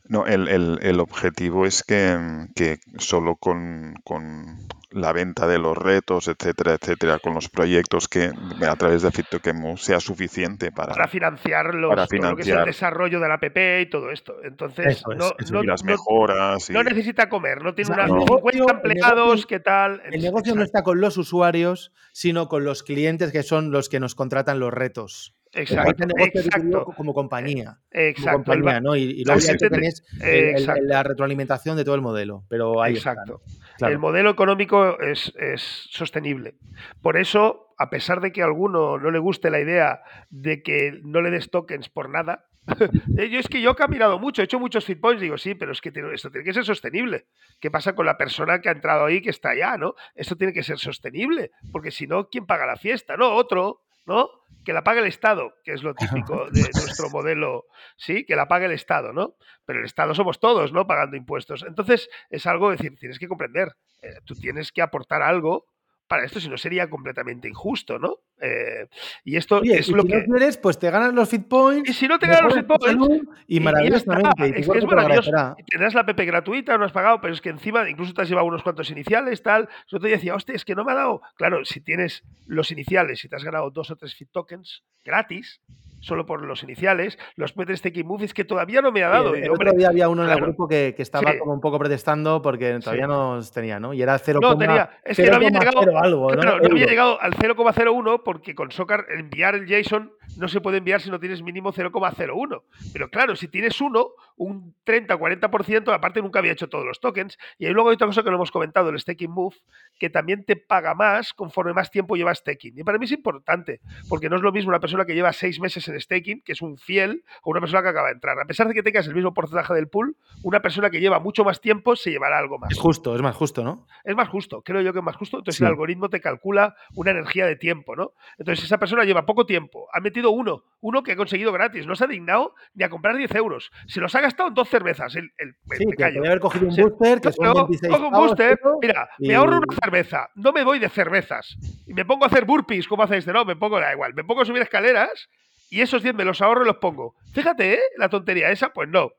[0.08, 2.18] No, el, el- el objetivo es que,
[2.56, 4.46] que solo con, con
[4.90, 8.30] la venta de los retos, etcétera, etcétera, con los proyectos que
[8.68, 12.48] a través de FitTokenMove sea suficiente para, para financiar, los, para todo lo que es
[12.48, 12.66] el financiar.
[12.66, 14.34] desarrollo de la app y todo esto.
[14.42, 16.68] Entonces, Eso es, no, eso no- y las no- mejoras.
[16.68, 19.46] y- no necesita comer, no tiene O sea, una el 50 negocio- el empleados, negocio-
[19.48, 20.02] ¿qué tal?
[20.10, 24.00] El negocio no está con los usuarios, sino con los clientes que son los que
[24.00, 25.34] nos contratan los retos.
[25.54, 27.78] Exacto, como compañía.
[27.90, 28.44] exacto.
[28.44, 28.96] como compañía, ¿no?
[28.96, 30.82] Y, luego ya gente token te- es el- el- exacto.
[30.84, 32.44] la retroalimentación de todo el modelo.
[32.48, 33.42] Pero ahí está, Exacto.
[33.78, 33.92] Claro.
[33.92, 36.54] El modelo económico es, es sostenible.
[37.02, 40.00] Por eso, a pesar de que a alguno no le guste la idea
[40.30, 42.46] de que no le des tokens por nada,
[43.18, 45.54] eh, yo es que yo he caminado mucho, he hecho muchos fit points, digo, sí,
[45.56, 47.26] pero es que esto tiene que ser sostenible.
[47.60, 49.94] ¿Qué pasa con la persona que ha entrado ahí, que está allá, no?
[50.14, 53.16] Esto tiene que ser sostenible, porque si no, ¿quién paga la fiesta?
[53.16, 54.30] No, otro, ¿no?
[54.64, 58.48] Que la pague el Estado, que es lo típico de nuestro modelo, sí, que la
[58.48, 59.36] pague el Estado, ¿no?
[59.64, 60.86] Pero el Estado somos todos, ¿no?
[60.86, 61.64] Pagando impuestos.
[61.66, 65.66] Entonces, es algo, es decir, tienes que comprender, eh, tú tienes que aportar algo
[66.12, 68.18] para esto, si no sería completamente injusto, ¿no?
[68.38, 68.86] Eh,
[69.24, 70.18] y esto Oye, es y lo si que...
[70.18, 71.88] no quieres, pues te ganas los fit points.
[71.88, 74.48] Y si no te ganas los fit points, y maravillosamente.
[74.48, 75.30] y Es que es maravilloso.
[75.66, 78.46] Tendrás la app gratuita, no has pagado, pero es que encima incluso te has llevado
[78.46, 79.70] unos cuantos iniciales, tal.
[79.88, 81.22] Yo te decía, hostia, es que no me ha dado.
[81.36, 85.62] Claro, si tienes los iniciales, si te has ganado dos o tres fit tokens gratis,
[86.02, 89.34] solo por los iniciales, los metes Taking Move es que todavía no me ha dado.
[89.34, 91.38] Sí, el, otro día había uno en el grupo que, que estaba Sí.
[91.38, 93.10] como un poco protestando porque todavía Sí.
[93.10, 93.94] no tenía, ¿no?
[93.94, 94.90] Y era 0, No, tenía.
[95.04, 95.98] Es que no había llegado.
[95.98, 96.68] algo, Claro, ¿no?
[96.68, 101.00] no había llegado al 0,01 porque con Socar enviar el JSON no se puede enviar
[101.00, 102.62] si no tienes mínimo 0,01.
[102.92, 104.10] Pero claro, si tienes uno,
[104.42, 107.38] un 30 40%, aparte nunca había hecho todos los tokens.
[107.58, 109.56] Y ahí luego hay otra cosa que no hemos comentado, el staking move,
[109.98, 112.78] que también te paga más conforme más tiempo llevas staking.
[112.78, 115.60] Y para mí es importante, porque no es lo mismo una persona que lleva seis
[115.60, 118.38] meses en staking, que es un fiel, o una persona que acaba de entrar.
[118.40, 121.44] A pesar de que tengas el mismo porcentaje del pool, una persona que lleva mucho
[121.44, 122.72] más tiempo se llevará algo más.
[122.72, 123.86] Es justo, es más justo, ¿no?
[124.04, 125.38] Es más justo, creo yo que es más justo.
[125.38, 125.64] Entonces Sí.
[125.64, 128.12] el algoritmo te calcula una energía de tiempo, ¿no?
[128.38, 131.94] Entonces esa persona lleva poco tiempo, ha metido uno, uno que ha conseguido gratis, no
[131.94, 133.70] se ha dignado ni a comprar 10 euros.
[133.86, 135.14] Se los ha gastado dos cervezas.
[135.16, 136.16] El, el- Sí, me que callo.
[136.18, 136.82] podía haber cogido un Sí.
[136.82, 139.76] booster, que son Luego 26 cojo un pavos, booster, tío, mira, y- me ahorro una
[139.82, 141.56] cerveza, no me voy de cervezas
[141.86, 144.24] y me pongo a hacer burpees como hace este, no, me pongo, da igual, me
[144.24, 145.28] pongo a subir escaleras
[145.70, 147.14] y esos 10 me los ahorro y los pongo.
[147.32, 147.80] Fíjate, ¿eh?
[147.96, 149.10] La tontería esa, pues no.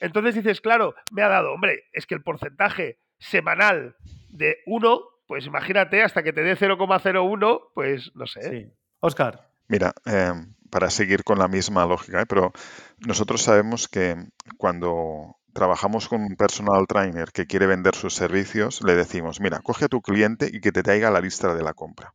[0.00, 3.96] Entonces dices, claro, me ha dado, hombre, es que el porcentaje semanal
[4.28, 8.42] de 1, pues imagínate, hasta que te dé 0,01, pues no sé.
[8.42, 8.66] Sí.
[9.00, 10.30] Oscar, Mira, eh,
[10.74, 12.26] para seguir con la misma lógica, ¿eh?
[12.26, 12.52] pero
[12.98, 14.16] nosotros sabemos que
[14.58, 19.84] cuando trabajamos con un personal trainer que quiere vender sus servicios, le decimos, mira, coge
[19.84, 22.12] a tu cliente y que te traiga la lista de la compra.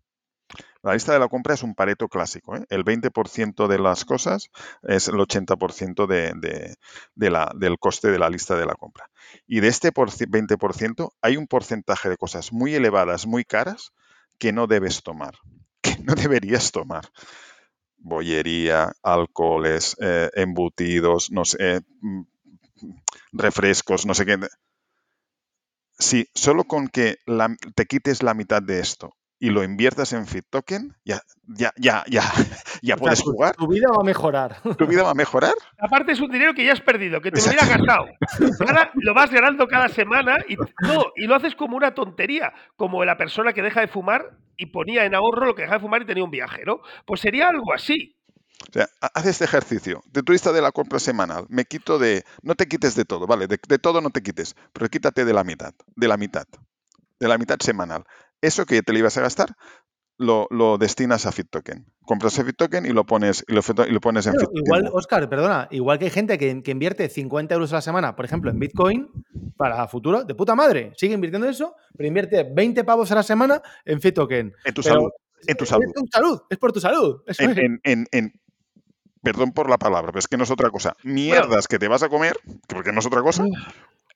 [0.83, 2.57] La lista de la compra es un pareto clásico.
[2.57, 2.65] ¿eh?
[2.69, 4.49] El 20% de las cosas
[4.83, 6.75] es el 80% de, de,
[7.15, 9.09] de la, del coste de la lista de la compra.
[9.47, 13.93] Y de este 20% hay un porcentaje de cosas muy elevadas, muy caras,
[14.37, 15.35] que no debes tomar,
[15.81, 17.05] que no deberías tomar.
[17.99, 22.21] Bollería, alcoholes, eh, embutidos, no sé, mm,
[23.33, 24.37] refrescos, no sé qué.
[25.99, 27.17] Sí, solo con que
[27.75, 32.03] te quites la mitad de esto y lo inviertas en Fit Token, ya, ya, ya,
[32.07, 32.23] ya,
[32.81, 33.55] ya puedes jugar.
[33.55, 34.61] Tu vida va a mejorar.
[34.77, 35.53] ¿Tu vida va a mejorar?
[35.79, 38.05] Aparte es un dinero que ya has perdido, que te lo hubieras gastado.
[38.67, 43.05] Ahora lo vas ganando cada semana y, no, y lo haces como una tontería, como
[43.05, 46.01] la persona que deja de fumar y ponía en ahorro lo que deja de fumar
[46.01, 46.81] y tenía un viaje, ¿no?
[47.05, 48.17] Pues sería algo así.
[48.67, 50.03] O sea, haz este ejercicio.
[50.11, 52.25] De tu lista de la compra semanal, me quito de.
[52.41, 53.47] No te quites de todo, ¿vale?
[53.47, 55.73] De, de, todo no te quites, pero quítate de la mitad.
[55.95, 56.45] De la mitad.
[57.21, 58.03] De la mitad semanal.
[58.41, 59.55] Eso que te lo ibas a gastar,
[60.17, 61.85] lo, lo destinas a FitToken.
[62.03, 65.29] Compras el FitToken y lo pones, y lo, y lo pones en Pero Igual, Oscar,
[65.29, 68.51] perdona, igual que hay gente que, que, invierte 50 euros a la semana, por ejemplo,
[68.51, 69.09] en Bitcoin,
[69.55, 73.61] para futuro, de puta madre, sigue invirtiendo eso, pero invierte 20 pavos a la semana
[73.85, 74.53] en FitToken.
[74.65, 75.09] En tu pero, salud.
[75.47, 75.83] En tu salud.
[75.85, 77.21] Es tu salud, es por tu salud.
[77.25, 77.57] Eso En, es.
[77.57, 78.33] en, en, en,
[79.23, 80.95] perdón por la palabra, pero es que no es otra cosa.
[81.03, 81.61] Mierdas Bueno.
[81.69, 82.37] que te vas a comer,
[82.67, 83.45] porque no es otra cosa,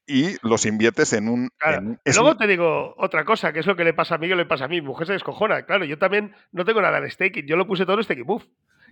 [0.07, 1.49] y los inviertes en un...
[1.57, 1.77] Claro.
[1.77, 4.27] en- es Luego te digo otra cosa, que es lo que le pasa a mí,
[4.27, 4.81] que le pasa a mí.
[4.81, 5.65] Mi mujer se descojona.
[5.65, 7.45] Claro, yo también no tengo nada en staking.
[7.47, 8.45] Yo lo puse todo en staking move.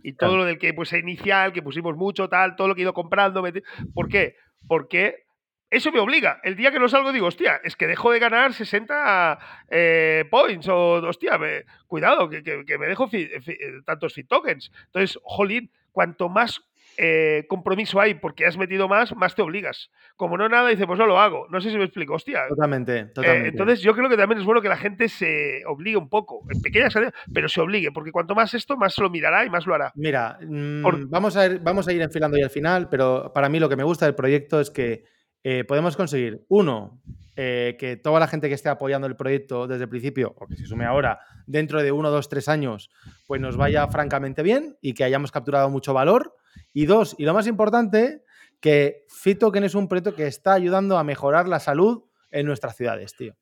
[0.04, 0.38] Y todo Claro.
[0.44, 3.42] lo del que puse inicial, que pusimos mucho, tal, todo lo que he ido comprando.
[3.44, 4.36] meti- ¿Por qué?
[4.68, 5.26] Porque
[5.70, 6.40] eso me obliga.
[6.44, 9.38] El día que no salgo digo, hostia, es que dejo de ganar 60
[9.70, 14.14] eh, points o, hostia, me- cuidado, que, que- que me dejo fi- fi- eh, tantos
[14.14, 14.72] fit tokens.
[14.88, 16.62] Entonces, jolín, cuanto más
[17.04, 19.90] eh, compromiso hay porque has metido más, más te obligas.
[20.16, 21.48] Como no nada, dice, pues no lo hago.
[21.50, 22.42] No sé si me explico, hostia.
[22.48, 23.48] Totalmente, Eh, totalmente.
[23.50, 26.62] entonces yo creo que también es bueno que la gente se obligue un poco, en
[26.62, 26.94] pequeñas
[27.34, 29.92] pero se obligue, porque cuanto más esto, más lo mirará y más lo hará.
[29.96, 33.50] Mira, mm, Por- vamos, a ir, vamos a ir enfilando ya al final, pero para
[33.50, 35.04] mí lo que me gusta del proyecto es que
[35.44, 37.02] eh, podemos conseguir, uno,
[37.36, 40.68] que toda la gente que esté apoyando el proyecto desde el principio, o que se
[40.68, 42.92] sume ahora, dentro de uno, dos, tres años,
[43.26, 46.36] pues nos vaya francamente bien y que hayamos capturado mucho valor.
[46.74, 48.24] Y dos, y lo más importante,
[48.60, 53.16] que FitToken es un proyecto que está ayudando a mejorar la salud en nuestras ciudades,
[53.16, 53.36] tío.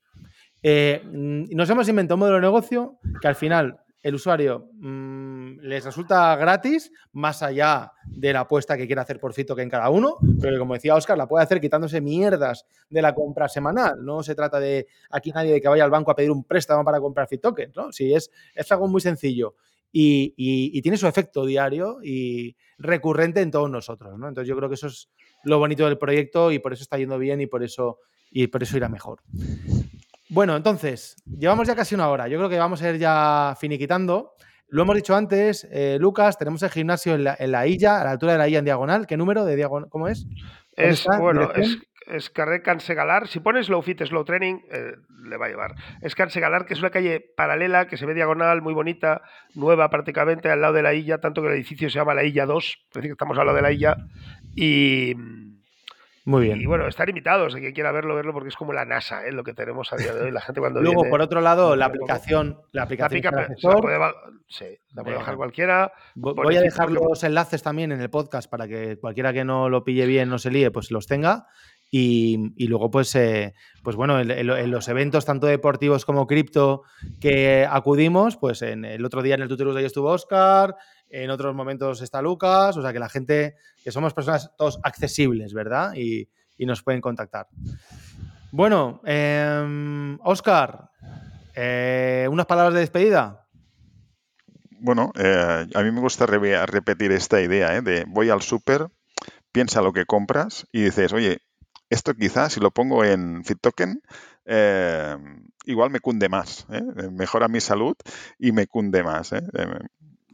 [0.63, 5.59] Eh, mm, nos hemos inventado un modelo de negocio que al final el usuario mm,
[5.61, 9.89] les resulta gratis, más allá de la apuesta que quiera hacer por Fito en cada
[9.89, 14.03] uno, pero como decía Oscar, la puede hacer quitándose mierdas de la compra semanal.
[14.03, 16.83] No se trata de aquí nadie de que vaya al banco a pedir un préstamo
[16.83, 17.91] para comprar FitTokens, ¿no?
[17.91, 19.55] Sí, es, es algo muy sencillo.
[19.91, 24.27] Y, y- y tiene su efecto diario y recurrente en todos nosotros, ¿no?
[24.27, 25.09] Entonces yo creo que eso es
[25.43, 27.99] lo bonito del proyecto y por eso está yendo bien y por eso,
[28.31, 29.21] y por eso irá mejor.
[30.29, 32.27] Bueno, entonces, llevamos ya casi una hora.
[32.27, 34.33] Yo creo que vamos a ir ya finiquitando.
[34.67, 38.03] Lo hemos dicho antes, eh, Lucas, tenemos el gimnasio en la, en la Illa, a
[38.03, 39.07] la altura de la Illa en diagonal.
[39.07, 39.89] ¿Qué número de diagonal?
[39.89, 40.25] ¿Cómo es?
[40.25, 40.43] ¿Dónde
[40.75, 41.17] Es, está?
[41.19, 41.79] bueno, es,
[42.09, 42.17] ¿Dirección?
[42.17, 43.27] es carrer Cansegalar.
[43.27, 44.93] Si pones Slow Fit, Slow Training, eh,
[45.23, 45.75] le va a llevar.
[46.01, 49.21] Es Cansegalar, que es una calle paralela, que se ve diagonal, muy bonita,
[49.55, 52.45] nueva prácticamente, al lado de la Illa, tanto que el edificio se llama la Illa
[52.45, 53.95] 2, es decir, que estamos al lado de la Illa.
[54.55, 55.13] Y,
[56.25, 56.61] Muy bien.
[56.61, 59.31] y bueno, están invitados, el que quiera verlo, verlo, porque es como la NASA, ¿eh?
[59.31, 60.31] lo que tenemos a día de hoy.
[60.31, 63.21] La gente cuando Luego, viene- por otro lado, la aplicación, la La aplicación
[63.63, 64.13] la puede, ba-
[64.47, 65.91] sí, la puede bajar cualquiera.
[66.15, 69.83] Voy a dejar los enlaces también en el podcast para que cualquiera que no lo
[69.83, 71.47] pille bien, no se líe, pues los tenga.
[71.91, 76.83] Y, luego, pues, eh, pues bueno, en, los eventos tanto deportivos como cripto
[77.19, 80.75] que acudimos, pues en el otro día en el Tutorus Day estuvo Oscar,
[81.09, 85.53] en otros momentos está Lucas, o sea que la gente, que somos personas todos accesibles,
[85.53, 85.93] ¿verdad?
[85.95, 87.47] Y, y nos pueden contactar.
[88.51, 89.01] Bueno,
[90.23, 90.89] Oscar,
[91.55, 93.47] unas palabras de despedida.
[94.81, 97.81] Bueno, eh, a mí me gusta re- repetir esta idea ¿eh?
[97.81, 98.87] de voy al súper,
[99.51, 101.39] piensa lo que compras y dices, oye,
[101.89, 104.01] esto quizás si lo pongo en FitToken,
[104.45, 105.17] eh,
[105.65, 106.81] igual me cunde más, ¿eh?
[107.11, 107.95] mejora mi salud
[108.37, 109.33] y me cunde más.
[109.33, 109.43] ¿eh?
[109.53, 109.67] Eh,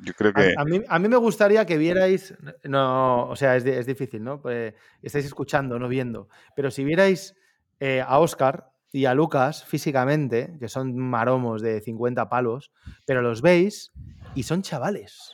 [0.04, 0.54] Yo creo que...
[0.58, 2.34] A, a mí, a mí me gustaría que vierais,
[2.64, 4.42] no, o sea, es, es difícil, ¿no?
[4.42, 7.36] Pues estáis escuchando, no viendo, pero si vierais
[7.80, 12.72] eh, a Oscar y a Lucas físicamente, que son maromos de 50 palos,
[13.06, 13.92] pero los veis
[14.34, 15.34] y son chavales.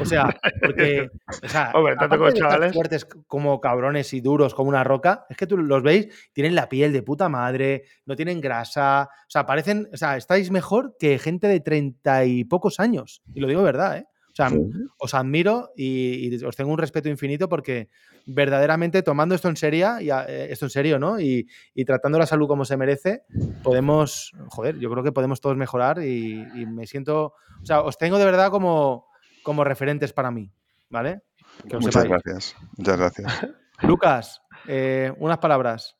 [0.00, 1.08] O sea, porque,
[1.42, 2.72] o sea, Hombre, tanto como chavales.
[2.72, 6.68] fuertes como cabrones y duros como una roca, es que tú los veis, tienen la
[6.68, 11.18] piel de puta madre, no tienen grasa, o sea, parecen, o sea, estáis mejor que
[11.18, 13.22] gente de treinta y pocos años.
[13.34, 14.06] Y lo digo verdad, ¿eh?
[14.32, 14.50] O sea,
[14.98, 17.90] os admiro y, os tengo un respeto infinito porque
[18.24, 21.20] verdaderamente tomando esto en serio, y, eh, esto en serio, ¿no?
[21.20, 21.46] Y,
[21.84, 23.24] tratando la salud como se merece,
[23.62, 28.18] podemos, joder, yo creo que podemos todos mejorar y, me siento, o sea, os tengo
[28.18, 29.06] de verdad como,
[29.42, 30.50] como referentes para mí,
[30.88, 31.22] ¿vale?
[31.64, 33.48] Muchas gracias, muchas gracias.
[33.82, 35.96] Lucas, eh, unas palabras.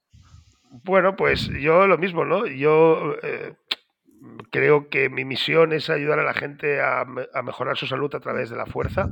[0.85, 2.47] Bueno, pues yo lo mismo, ¿no?
[2.47, 3.55] Yo eh,
[4.51, 7.05] creo que mi misión es ayudar a la gente a,
[7.43, 9.09] mejorar su salud a través de la fuerza.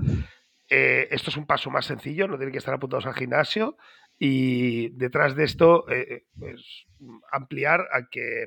[0.69, 3.77] Eh, esto es un paso más sencillo, no tienen que estar apuntados al gimnasio
[4.19, 6.87] y detrás de esto, eh, pues,
[7.33, 8.47] ampliar a que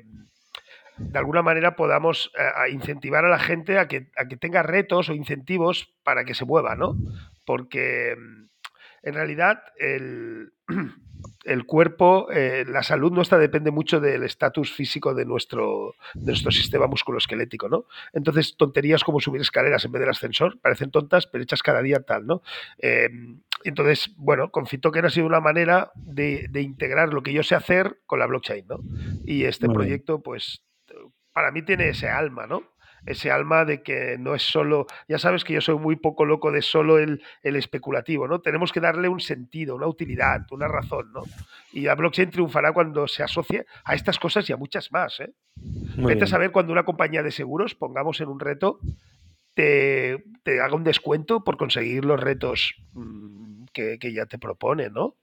[0.98, 2.30] de alguna manera podamos
[2.70, 6.44] incentivar a la gente a que, a que tenga retos o incentivos para que se
[6.44, 6.96] mueva, ¿no?
[7.44, 8.16] Porque
[9.04, 10.52] en realidad el,
[11.44, 16.50] el cuerpo, eh, la salud nuestra depende mucho del estatus físico de nuestro, de nuestro
[16.50, 17.84] sistema musculoesquelético, ¿no?
[18.12, 22.00] Entonces, tonterías como subir escaleras en vez del ascensor parecen tontas, pero hechas cada día
[22.00, 22.42] tal, ¿no?
[22.78, 23.10] Eh,
[23.64, 27.98] entonces, bueno, con Fitoken ha sido una manera de, integrar lo que yo sé hacer
[28.06, 28.80] con la blockchain, ¿no?
[29.24, 30.62] Y este proyecto, pues,
[31.34, 32.62] para mí tiene ese alma, ¿no?
[33.06, 36.50] ese alma de que no es solo, ya sabes que yo soy muy poco loco
[36.50, 38.40] de solo el, especulativo, ¿no?
[38.40, 41.22] Tenemos que darle un sentido, una utilidad, una razón, ¿no?
[41.72, 45.34] Y la blockchain triunfará cuando se asocie a estas cosas y a muchas más, ¿eh?
[45.96, 48.80] Vete a saber cuando una compañía de seguros, pongamos en un reto,
[49.54, 53.43] te, te haga un descuento por conseguir los retos mm,
[53.74, 55.16] que, que ya te propone, ¿no?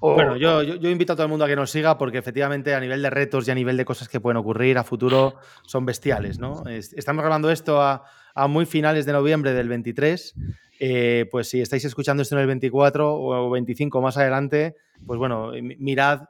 [0.00, 2.80] Bueno, yo, yo, invito a todo el mundo a que nos siga porque efectivamente a
[2.80, 6.40] nivel de retos y a nivel de cosas que pueden ocurrir a futuro son bestiales,
[6.40, 6.64] ¿no?
[6.66, 8.04] Estamos grabando esto a,
[8.48, 10.34] muy finales de noviembre del 23.
[10.80, 14.74] Eh, pues si estáis escuchando esto en el 24 o 25 más adelante,
[15.06, 16.22] pues bueno, mirad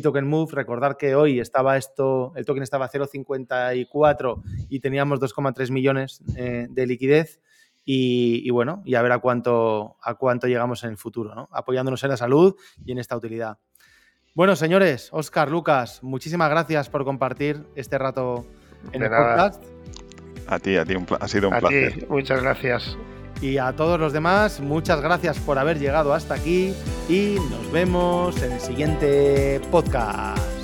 [0.00, 5.70] Token Move, recordar que hoy estaba esto, el token estaba a 0,54 y teníamos 2,3
[5.70, 7.40] millones eh, de liquidez.
[7.84, 11.48] Y, bueno, y a ver a cuánto, a cuánto llegamos en el futuro, ¿no?
[11.52, 12.54] apoyándonos en la salud
[12.84, 13.58] y en esta utilidad.
[14.34, 18.46] Bueno, señores, Oscar, Lucas, muchísimas gracias por compartir este rato
[18.92, 19.62] en el podcast.
[20.46, 22.06] A ti, a ti, ha sido un placer.
[22.08, 22.98] muchas gracias.
[23.40, 26.74] Y a todos los demás, muchas gracias por haber llegado hasta aquí
[27.08, 30.63] y nos vemos en el siguiente podcast.